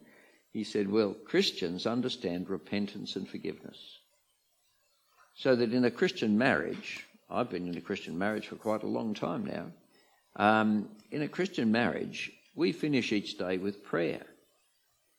He 0.52 0.62
said, 0.62 0.88
Well, 0.88 1.14
Christians 1.14 1.84
understand 1.84 2.48
repentance 2.48 3.16
and 3.16 3.28
forgiveness. 3.28 3.98
So 5.34 5.56
that 5.56 5.72
in 5.72 5.84
a 5.84 5.90
Christian 5.90 6.38
marriage, 6.38 7.04
I've 7.28 7.50
been 7.50 7.66
in 7.66 7.76
a 7.76 7.80
Christian 7.80 8.16
marriage 8.16 8.46
for 8.46 8.56
quite 8.56 8.84
a 8.84 8.88
long 8.88 9.14
time 9.14 9.44
now. 9.44 9.66
Um, 10.36 10.90
in 11.10 11.22
a 11.22 11.28
Christian 11.28 11.72
marriage, 11.72 12.30
we 12.54 12.70
finish 12.70 13.10
each 13.10 13.36
day 13.36 13.58
with 13.58 13.82
prayer. 13.82 14.26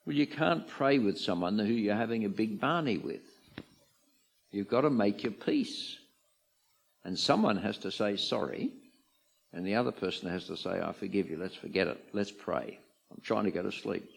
Well, 0.05 0.15
you 0.15 0.27
can't 0.27 0.67
pray 0.67 0.99
with 0.99 1.17
someone 1.17 1.57
who 1.57 1.65
you're 1.65 1.95
having 1.95 2.25
a 2.25 2.29
big 2.29 2.59
barney 2.59 2.97
with. 2.97 3.21
You've 4.51 4.67
got 4.67 4.81
to 4.81 4.89
make 4.89 5.23
your 5.23 5.31
peace. 5.31 5.97
And 7.05 7.17
someone 7.17 7.57
has 7.57 7.77
to 7.79 7.91
say 7.91 8.17
sorry, 8.17 8.71
and 9.51 9.65
the 9.65 9.75
other 9.75 9.91
person 9.91 10.29
has 10.29 10.45
to 10.47 10.57
say, 10.57 10.81
I 10.81 10.93
forgive 10.93 11.29
you, 11.29 11.37
let's 11.37 11.55
forget 11.55 11.87
it, 11.87 12.03
let's 12.13 12.31
pray. 12.31 12.79
I'm 13.11 13.21
trying 13.21 13.43
to 13.45 13.51
go 13.51 13.61
to 13.61 13.71
sleep, 13.71 14.09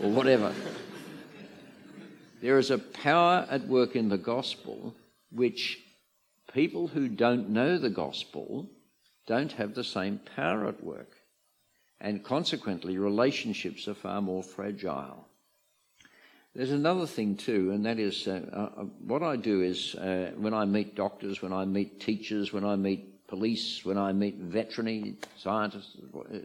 or 0.00 0.10
whatever. 0.10 0.52
there 2.42 2.58
is 2.58 2.70
a 2.70 2.78
power 2.78 3.46
at 3.48 3.66
work 3.68 3.94
in 3.94 4.08
the 4.08 4.18
gospel 4.18 4.94
which 5.30 5.78
people 6.52 6.88
who 6.88 7.08
don't 7.08 7.50
know 7.50 7.78
the 7.78 7.90
gospel 7.90 8.68
don't 9.26 9.52
have 9.52 9.74
the 9.74 9.84
same 9.84 10.20
power 10.36 10.66
at 10.66 10.82
work. 10.82 11.10
And 12.00 12.22
consequently, 12.22 12.98
relationships 12.98 13.88
are 13.88 13.94
far 13.94 14.20
more 14.20 14.42
fragile. 14.42 15.26
There's 16.54 16.70
another 16.70 17.06
thing 17.06 17.36
too, 17.36 17.72
and 17.72 17.84
that 17.86 17.98
is 17.98 18.28
uh, 18.28 18.70
uh, 18.78 18.82
what 19.00 19.22
I 19.22 19.36
do 19.36 19.62
is 19.62 19.94
uh, 19.96 20.32
when 20.36 20.54
I 20.54 20.64
meet 20.64 20.94
doctors, 20.94 21.42
when 21.42 21.52
I 21.52 21.64
meet 21.64 22.00
teachers, 22.00 22.52
when 22.52 22.64
I 22.64 22.76
meet 22.76 23.26
police, 23.26 23.84
when 23.84 23.98
I 23.98 24.12
meet 24.12 24.36
veterinary 24.36 25.16
scientists, 25.36 25.96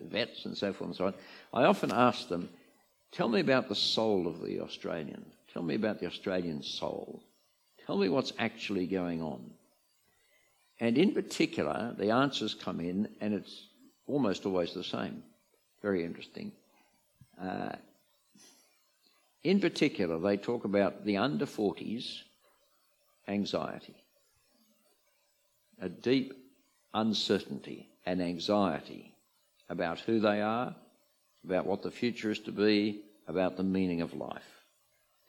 vets, 0.10 0.46
and 0.46 0.58
so 0.58 0.74
forth 0.74 0.88
and 0.90 0.96
so 0.96 1.06
on, 1.08 1.14
I 1.54 1.66
often 1.66 1.92
ask 1.92 2.28
them, 2.28 2.50
Tell 3.12 3.28
me 3.28 3.40
about 3.40 3.70
the 3.70 3.76
soul 3.76 4.28
of 4.28 4.42
the 4.42 4.62
Australian. 4.62 5.26
Tell 5.54 5.64
me 5.64 5.76
about 5.76 6.00
the 6.00 6.06
Australian 6.06 6.62
soul. 6.62 7.24
Tell 7.86 7.98
me 7.98 8.08
what's 8.10 8.34
actually 8.38 8.86
going 8.86 9.22
on. 9.22 9.52
And 10.80 10.98
in 10.98 11.14
particular, 11.14 11.96
the 11.98 12.12
answers 12.12 12.54
come 12.54 12.80
in, 12.80 13.10
and 13.20 13.34
it's 13.34 13.68
almost 14.08 14.46
always 14.46 14.74
the 14.74 14.84
same. 14.84 15.24
Very 15.82 16.04
interesting. 16.04 16.52
Uh, 17.42 17.74
in 19.44 19.60
particular, 19.60 20.20
they 20.20 20.38
talk 20.38 20.66
about 20.66 21.06
the 21.06 21.18
under 21.18 21.46
40s 21.46 22.24
anxiety, 23.28 23.96
a 25.82 25.88
deep 25.88 26.34
uncertainty 26.94 27.90
and 28.06 28.22
anxiety 28.22 29.16
about 29.70 30.00
who 30.02 30.20
they 30.20 30.42
are, 30.42 30.76
about 31.46 31.66
what 31.66 31.84
the 31.84 31.92
future 31.92 32.32
is 32.32 32.40
to 32.40 32.52
be, 32.52 33.04
about 33.28 33.56
the 33.56 33.64
meaning 33.64 34.02
of 34.02 34.14
life. 34.14 34.66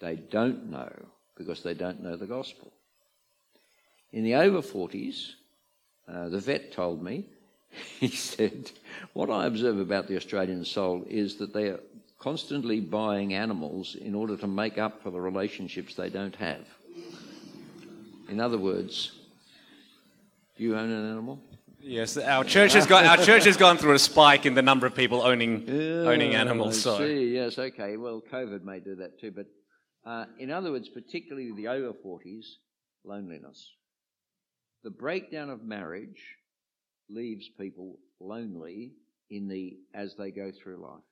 They 0.00 0.16
don't 0.16 0.70
know 0.70 0.90
because 1.36 1.62
they 1.62 1.74
don't 1.74 2.02
know 2.02 2.16
the 2.16 2.26
gospel. 2.26 2.72
In 4.12 4.24
the 4.24 4.34
over 4.34 4.60
40s, 4.60 5.34
uh, 6.08 6.28
the 6.30 6.40
vet 6.40 6.72
told 6.72 7.02
me, 7.02 7.26
he 8.00 8.08
said, 8.08 8.70
What 9.12 9.30
I 9.30 9.46
observe 9.46 9.78
about 9.78 10.08
the 10.08 10.16
Australian 10.16 10.64
soul 10.64 11.04
is 11.08 11.36
that 11.36 11.52
they 11.52 11.68
are 11.68 11.80
constantly 12.18 12.80
buying 12.80 13.34
animals 13.34 13.96
in 13.96 14.14
order 14.14 14.36
to 14.36 14.46
make 14.46 14.78
up 14.78 15.02
for 15.02 15.10
the 15.10 15.20
relationships 15.20 15.94
they 15.94 16.10
don't 16.10 16.36
have. 16.36 16.66
In 18.28 18.40
other 18.40 18.58
words, 18.58 19.12
do 20.56 20.62
you 20.62 20.76
own 20.76 20.90
an 20.90 21.10
animal? 21.10 21.40
Yes, 21.82 22.18
our 22.18 22.44
church 22.44 22.74
has 22.74 22.86
gone. 22.86 23.06
Our 23.06 23.16
church 23.16 23.44
has 23.44 23.56
gone 23.56 23.78
through 23.78 23.94
a 23.94 23.98
spike 23.98 24.44
in 24.44 24.54
the 24.54 24.62
number 24.62 24.86
of 24.86 24.94
people 24.94 25.22
owning 25.22 25.68
owning 26.06 26.34
animals. 26.34 26.78
I 26.78 26.80
So 26.80 26.98
see. 26.98 27.34
Yes, 27.34 27.58
okay. 27.58 27.96
Well, 27.96 28.22
COVID 28.30 28.62
may 28.62 28.80
do 28.80 28.96
that 28.96 29.18
too. 29.18 29.30
But 29.30 29.46
uh, 30.04 30.26
in 30.38 30.50
other 30.50 30.72
words, 30.72 30.88
particularly 30.90 31.52
the 31.52 31.68
over 31.68 31.92
40s, 31.92 32.44
loneliness. 33.04 33.72
The 34.84 34.90
breakdown 34.90 35.48
of 35.48 35.64
marriage 35.64 36.20
leaves 37.10 37.48
people 37.48 37.98
lonely 38.20 38.92
in 39.30 39.48
the 39.48 39.78
as 39.94 40.14
they 40.14 40.30
go 40.30 40.50
through 40.50 40.76
life. 40.76 41.02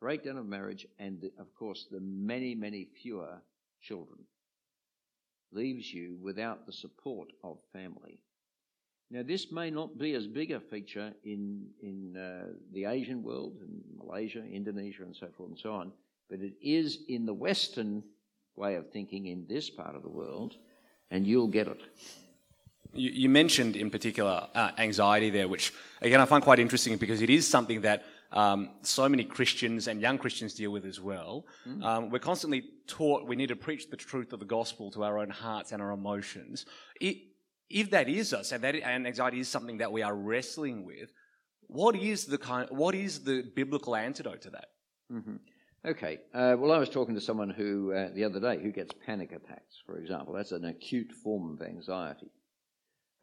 Breakdown 0.00 0.38
of 0.38 0.46
marriage, 0.46 0.86
and 0.98 1.20
the, 1.20 1.32
of 1.38 1.54
course, 1.54 1.86
the 1.90 2.00
many, 2.00 2.54
many 2.54 2.88
fewer 3.02 3.40
children 3.82 4.18
leaves 5.52 5.92
you 5.92 6.16
without 6.22 6.66
the 6.66 6.72
support 6.72 7.28
of 7.44 7.58
family. 7.72 8.20
Now, 9.10 9.22
this 9.24 9.50
may 9.50 9.70
not 9.70 9.98
be 9.98 10.14
as 10.14 10.26
big 10.26 10.52
a 10.52 10.60
feature 10.60 11.12
in, 11.24 11.66
in 11.82 12.16
uh, 12.16 12.52
the 12.72 12.84
Asian 12.84 13.22
world, 13.22 13.56
in 13.60 13.80
Malaysia, 13.98 14.44
Indonesia, 14.44 15.02
and 15.02 15.14
so 15.14 15.26
forth 15.36 15.50
and 15.50 15.58
so 15.58 15.72
on, 15.72 15.92
but 16.30 16.40
it 16.40 16.54
is 16.62 17.00
in 17.08 17.26
the 17.26 17.34
Western 17.34 18.04
way 18.54 18.76
of 18.76 18.90
thinking 18.90 19.26
in 19.26 19.46
this 19.48 19.68
part 19.68 19.96
of 19.96 20.02
the 20.02 20.08
world, 20.08 20.54
and 21.10 21.26
you'll 21.26 21.48
get 21.48 21.66
it. 21.66 21.80
You, 22.94 23.10
you 23.10 23.28
mentioned 23.28 23.76
in 23.76 23.90
particular 23.90 24.48
uh, 24.54 24.70
anxiety 24.78 25.30
there, 25.30 25.48
which 25.48 25.72
again 26.00 26.20
I 26.20 26.24
find 26.24 26.42
quite 26.42 26.58
interesting 26.58 26.96
because 26.96 27.22
it 27.22 27.30
is 27.30 27.46
something 27.46 27.82
that 27.82 28.04
um, 28.32 28.70
so 28.82 29.08
many 29.08 29.24
Christians 29.24 29.88
and 29.88 30.00
young 30.00 30.16
Christians 30.16 30.54
deal 30.54 30.70
with 30.70 30.84
as 30.84 31.00
well. 31.00 31.46
Um, 31.84 32.10
we're 32.10 32.20
constantly 32.20 32.64
taught 32.86 33.26
we 33.26 33.36
need 33.36 33.48
to 33.48 33.56
preach 33.56 33.90
the 33.90 33.96
truth 33.96 34.32
of 34.32 34.38
the 34.38 34.46
gospel 34.46 34.90
to 34.92 35.02
our 35.02 35.18
own 35.18 35.30
hearts 35.30 35.72
and 35.72 35.82
our 35.82 35.90
emotions. 35.90 36.66
It, 37.00 37.16
if 37.68 37.90
that 37.90 38.08
is 38.08 38.32
us, 38.32 38.52
and 38.52 38.62
that 38.64 38.74
and 38.74 39.06
anxiety 39.06 39.40
is 39.40 39.48
something 39.48 39.78
that 39.78 39.92
we 39.92 40.02
are 40.02 40.14
wrestling 40.14 40.84
with, 40.84 41.12
what 41.68 41.94
is 41.96 42.26
the 42.26 42.38
kind? 42.38 42.68
What 42.70 42.94
is 42.94 43.20
the 43.20 43.44
biblical 43.54 43.94
antidote 43.94 44.42
to 44.42 44.50
that? 44.50 44.68
Okay. 45.84 46.18
Uh, 46.34 46.56
well, 46.58 46.72
I 46.72 46.78
was 46.78 46.90
talking 46.90 47.14
to 47.14 47.20
someone 47.20 47.50
who 47.50 47.92
uh, 47.92 48.08
the 48.12 48.24
other 48.24 48.40
day 48.40 48.60
who 48.62 48.72
gets 48.72 48.92
panic 49.06 49.32
attacks, 49.32 49.76
for 49.86 49.98
example. 49.98 50.34
That's 50.34 50.52
an 50.52 50.64
acute 50.64 51.12
form 51.12 51.50
of 51.52 51.66
anxiety. 51.66 52.30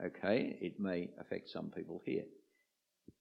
Okay, 0.04 0.58
it 0.62 0.80
may 0.80 1.10
affect 1.20 1.50
some 1.50 1.72
people 1.72 2.02
here. 2.06 2.26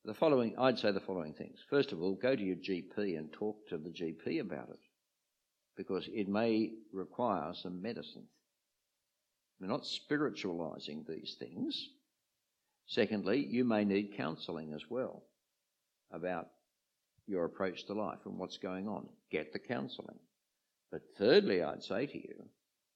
The 0.05 0.15
following, 0.15 0.55
I'd 0.59 0.79
say 0.79 0.93
the 0.93 1.01
following 1.01 1.33
things. 1.33 1.59
First 1.71 1.93
of 1.93 2.03
all, 2.03 2.15
go 2.15 2.37
to 2.37 2.43
your 2.43 2.57
GP 2.57 3.17
and 3.19 3.33
talk 3.33 3.57
to 3.69 3.79
the 3.79 3.91
GP 3.91 4.41
about 4.41 4.69
it, 4.69 4.81
because 5.77 6.09
it 6.13 6.29
may 6.29 6.73
require 6.93 7.53
some 7.55 7.81
medicine. 7.81 8.27
We're 9.59 9.69
not 9.69 9.87
spiritualizing 9.87 11.07
these 11.09 11.37
things. 11.39 11.89
Secondly, 12.87 13.47
you 13.49 13.65
may 13.65 13.85
need 13.85 14.17
counselling 14.17 14.75
as 14.75 14.83
well 14.91 15.23
about 16.13 16.49
your 17.27 17.47
approach 17.47 17.87
to 17.87 17.95
life 17.95 18.21
and 18.27 18.39
what's 18.39 18.59
going 18.59 18.87
on. 18.87 19.09
Get 19.33 19.53
the 19.53 19.59
counselling. 19.59 20.19
But 20.93 21.01
thirdly, 21.19 21.63
I'd 21.63 21.83
say 21.83 22.07
to 22.07 22.17
you, 22.17 22.45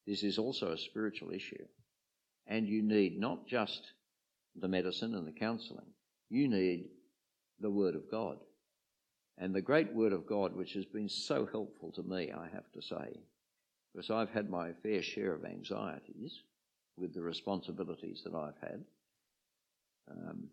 this 0.07 0.23
is 0.23 0.39
also 0.39 0.73
a 0.73 0.79
spiritual 0.79 1.33
issue. 1.33 1.65
And 2.47 2.67
you 2.67 2.83
need 2.83 3.19
not 3.19 3.47
just 3.47 3.93
the 4.57 4.69
medicine 4.69 5.15
and 5.15 5.27
the 5.27 5.33
counselling, 5.33 5.87
you 6.29 6.49
need 6.49 6.89
the 7.61 7.71
Word 7.71 7.95
of 7.95 8.11
God. 8.11 8.39
And 9.39 9.55
the 9.55 9.63
great 9.63 9.93
Word 9.95 10.13
of 10.13 10.27
God, 10.27 10.55
which 10.55 10.75
has 10.75 10.85
been 10.85 11.09
so 11.09 11.49
helpful 11.51 11.93
to 11.93 12.03
me, 12.03 12.31
I 12.33 12.49
have 12.53 12.71
to 12.73 12.83
say, 12.83 13.21
because 13.93 14.11
I've 14.11 14.31
had 14.31 14.51
my 14.51 14.73
fair 14.83 15.03
share 15.03 15.33
of 15.35 15.45
anxieties 15.45 16.43
with 16.97 17.15
the 17.15 17.23
responsibilities 17.23 18.23
that 18.25 18.35
I've 18.35 18.59
had, 18.61 18.85
um, 20.11 20.49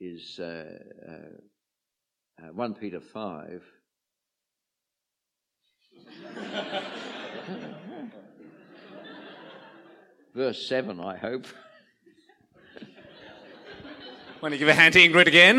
is 0.00 0.40
uh, 0.40 0.78
uh, 1.08 2.46
uh, 2.48 2.52
1 2.52 2.74
Peter 2.74 3.00
5. 3.00 3.62
Verse 10.34 10.66
7, 10.66 10.98
I 11.00 11.16
hope. 11.16 11.46
Want 14.40 14.52
to 14.52 14.58
give 14.58 14.68
a 14.68 14.74
hand 14.74 14.94
to 14.94 15.00
Ingrid 15.00 15.26
again? 15.26 15.58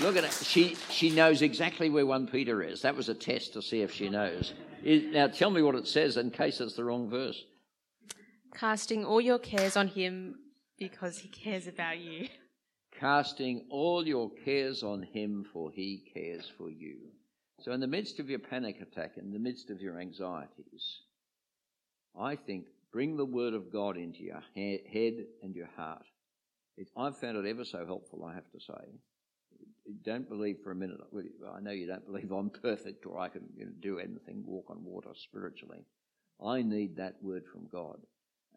Look 0.00 0.16
at 0.16 0.24
it. 0.24 0.32
She, 0.32 0.76
she 0.88 1.10
knows 1.10 1.42
exactly 1.42 1.90
where 1.90 2.06
1 2.06 2.26
Peter 2.28 2.62
is. 2.62 2.82
That 2.82 2.96
was 2.96 3.10
a 3.10 3.14
test 3.14 3.52
to 3.52 3.62
see 3.62 3.82
if 3.82 3.92
she 3.92 4.08
knows. 4.08 4.54
Is- 4.82 5.12
now 5.12 5.26
tell 5.26 5.50
me 5.50 5.62
what 5.62 5.74
it 5.74 5.86
says 5.86 6.16
in 6.16 6.30
case 6.30 6.60
it's 6.60 6.74
the 6.74 6.84
wrong 6.84 7.10
verse. 7.10 7.44
Casting 8.54 9.04
all 9.04 9.20
your 9.20 9.38
cares 9.38 9.76
on 9.76 9.88
him 9.88 10.36
because 10.78 11.18
he 11.18 11.28
cares 11.28 11.66
about 11.66 11.98
you. 11.98 12.28
Casting 12.98 13.66
all 13.70 14.06
your 14.06 14.30
cares 14.44 14.82
on 14.82 15.02
him, 15.02 15.46
for 15.52 15.70
he 15.70 16.02
cares 16.12 16.50
for 16.58 16.70
you. 16.70 16.96
So, 17.60 17.72
in 17.72 17.80
the 17.80 17.86
midst 17.86 18.18
of 18.18 18.28
your 18.28 18.38
panic 18.38 18.80
attack, 18.80 19.12
in 19.16 19.32
the 19.32 19.38
midst 19.38 19.70
of 19.70 19.80
your 19.80 20.00
anxieties, 20.00 21.00
I 22.18 22.36
think 22.36 22.66
bring 22.92 23.16
the 23.16 23.24
word 23.24 23.54
of 23.54 23.72
God 23.72 23.96
into 23.96 24.22
your 24.22 24.42
head 24.54 25.24
and 25.42 25.54
your 25.54 25.68
heart. 25.76 26.04
It, 26.76 26.88
I've 26.96 27.18
found 27.18 27.36
it 27.36 27.48
ever 27.48 27.64
so 27.64 27.84
helpful, 27.86 28.24
I 28.24 28.34
have 28.34 28.50
to 28.52 28.60
say. 28.60 28.88
Don't 30.04 30.28
believe 30.28 30.58
for 30.62 30.70
a 30.70 30.74
minute. 30.74 30.98
I 31.54 31.60
know 31.60 31.72
you 31.72 31.86
don't 31.86 32.06
believe 32.06 32.30
I'm 32.30 32.50
perfect 32.62 33.06
or 33.06 33.18
I 33.18 33.28
can 33.28 33.42
you 33.56 33.66
know, 33.66 33.72
do 33.80 33.98
anything, 33.98 34.44
walk 34.46 34.66
on 34.70 34.84
water 34.84 35.10
spiritually. 35.14 35.84
I 36.44 36.62
need 36.62 36.96
that 36.96 37.16
word 37.22 37.44
from 37.52 37.66
God. 37.70 37.98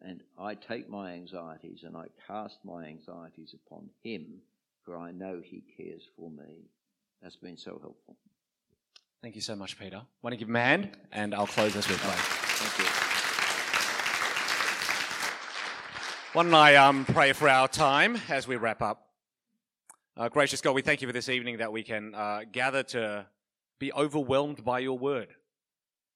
And 0.02 0.22
I 0.38 0.56
take 0.56 0.90
my 0.90 1.14
anxieties 1.14 1.84
and 1.84 1.96
I 1.96 2.06
cast 2.28 2.58
my 2.64 2.86
anxieties 2.86 3.56
upon 3.66 3.90
Him, 4.04 4.26
for 4.84 4.98
I 4.98 5.12
know 5.12 5.42
He 5.44 5.64
cares 5.78 6.04
for 6.18 6.30
me. 6.30 6.68
That's 7.22 7.38
been 7.38 7.58
so 7.58 7.80
helpful. 7.82 8.18
Thank 9.22 9.36
you 9.36 9.42
so 9.42 9.56
much, 9.56 9.80
Peter. 9.80 10.02
Want 10.22 10.34
to 10.34 10.38
give 10.38 10.50
him 10.50 10.58
a 10.58 10.62
hand, 10.62 10.98
and 11.14 11.34
I'll 11.34 11.48
close 11.48 11.74
this 11.74 11.88
with 11.88 11.98
prayer. 12.00 12.18
Thank 12.18 12.90
you. 12.90 13.13
Why 16.34 16.42
don't 16.42 16.56
I 16.56 16.78
um, 16.78 17.06
pray 17.06 17.32
for 17.32 17.48
our 17.48 17.68
time 17.68 18.18
as 18.28 18.48
we 18.48 18.56
wrap 18.56 18.82
up? 18.82 19.08
Uh, 20.18 20.30
gracious 20.30 20.62
God, 20.62 20.74
we 20.74 20.82
thank 20.82 21.04
you 21.04 21.08
for 21.08 21.14
this 21.14 21.30
evening 21.30 21.58
that 21.58 21.72
we 21.72 21.84
can 21.84 22.16
uh, 22.16 22.42
gather 22.52 22.82
to 22.82 23.28
be 23.78 23.94
overwhelmed 23.94 24.66
by 24.66 24.80
your 24.80 24.98
word 24.98 25.28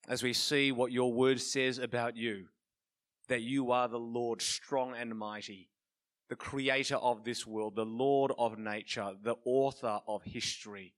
as 0.10 0.24
we 0.24 0.34
see 0.34 0.72
what 0.72 0.92
your 0.92 1.14
word 1.14 1.40
says 1.40 1.78
about 1.78 2.18
you 2.18 2.46
that 3.28 3.44
you 3.44 3.72
are 3.72 3.88
the 3.88 4.00
Lord, 4.00 4.42
strong 4.42 4.96
and 4.96 5.16
mighty, 5.16 5.70
the 6.30 6.36
creator 6.36 6.96
of 6.96 7.24
this 7.24 7.46
world, 7.46 7.76
the 7.76 7.86
Lord 7.86 8.32
of 8.40 8.58
nature, 8.58 9.12
the 9.22 9.36
author 9.46 10.00
of 10.08 10.24
history, 10.24 10.96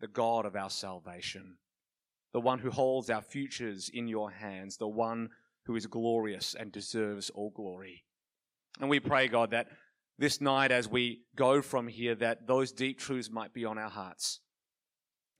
the 0.00 0.08
God 0.08 0.46
of 0.46 0.56
our 0.56 0.70
salvation, 0.70 1.58
the 2.32 2.40
one 2.40 2.60
who 2.60 2.70
holds 2.70 3.10
our 3.10 3.20
futures 3.20 3.90
in 3.92 4.08
your 4.08 4.30
hands, 4.30 4.78
the 4.78 4.88
one 4.88 5.28
who 5.68 5.76
is 5.76 5.86
glorious 5.86 6.56
and 6.58 6.72
deserves 6.72 7.28
all 7.28 7.50
glory. 7.50 8.02
And 8.80 8.88
we 8.88 9.00
pray, 9.00 9.28
God, 9.28 9.50
that 9.50 9.68
this 10.18 10.40
night 10.40 10.72
as 10.72 10.88
we 10.88 11.20
go 11.36 11.60
from 11.60 11.88
here, 11.88 12.14
that 12.14 12.46
those 12.46 12.72
deep 12.72 12.98
truths 12.98 13.30
might 13.30 13.52
be 13.52 13.66
on 13.66 13.76
our 13.76 13.90
hearts. 13.90 14.40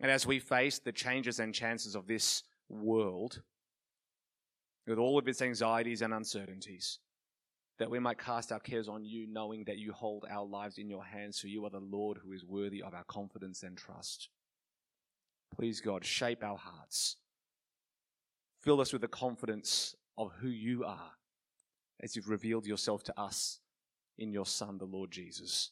And 0.00 0.10
as 0.10 0.26
we 0.26 0.38
face 0.38 0.78
the 0.78 0.92
changes 0.92 1.40
and 1.40 1.54
chances 1.54 1.94
of 1.94 2.06
this 2.06 2.42
world, 2.68 3.40
with 4.86 4.98
all 4.98 5.18
of 5.18 5.26
its 5.26 5.40
anxieties 5.40 6.02
and 6.02 6.12
uncertainties, 6.12 6.98
that 7.78 7.90
we 7.90 7.98
might 7.98 8.18
cast 8.18 8.52
our 8.52 8.60
cares 8.60 8.86
on 8.86 9.06
you, 9.06 9.26
knowing 9.30 9.64
that 9.64 9.78
you 9.78 9.92
hold 9.92 10.26
our 10.30 10.44
lives 10.44 10.76
in 10.76 10.90
your 10.90 11.04
hands, 11.04 11.40
for 11.40 11.46
you 11.46 11.64
are 11.64 11.70
the 11.70 11.80
Lord 11.80 12.18
who 12.22 12.32
is 12.32 12.44
worthy 12.44 12.82
of 12.82 12.92
our 12.92 13.04
confidence 13.04 13.62
and 13.62 13.78
trust. 13.78 14.28
Please, 15.56 15.80
God, 15.80 16.04
shape 16.04 16.44
our 16.44 16.58
hearts. 16.58 17.16
Fill 18.60 18.82
us 18.82 18.92
with 18.92 19.00
the 19.00 19.08
confidence 19.08 19.94
of 20.18 20.32
who 20.40 20.48
you 20.48 20.84
are 20.84 21.12
as 22.00 22.14
you've 22.14 22.28
revealed 22.28 22.66
yourself 22.66 23.02
to 23.04 23.18
us 23.18 23.60
in 24.18 24.32
your 24.32 24.46
Son, 24.46 24.76
the 24.76 24.84
Lord 24.84 25.10
Jesus, 25.10 25.70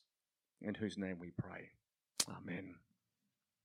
in 0.63 0.75
whose 0.75 0.97
name 0.97 1.19
we 1.19 1.33
pray. 1.37 1.71
Amen. 2.31 2.77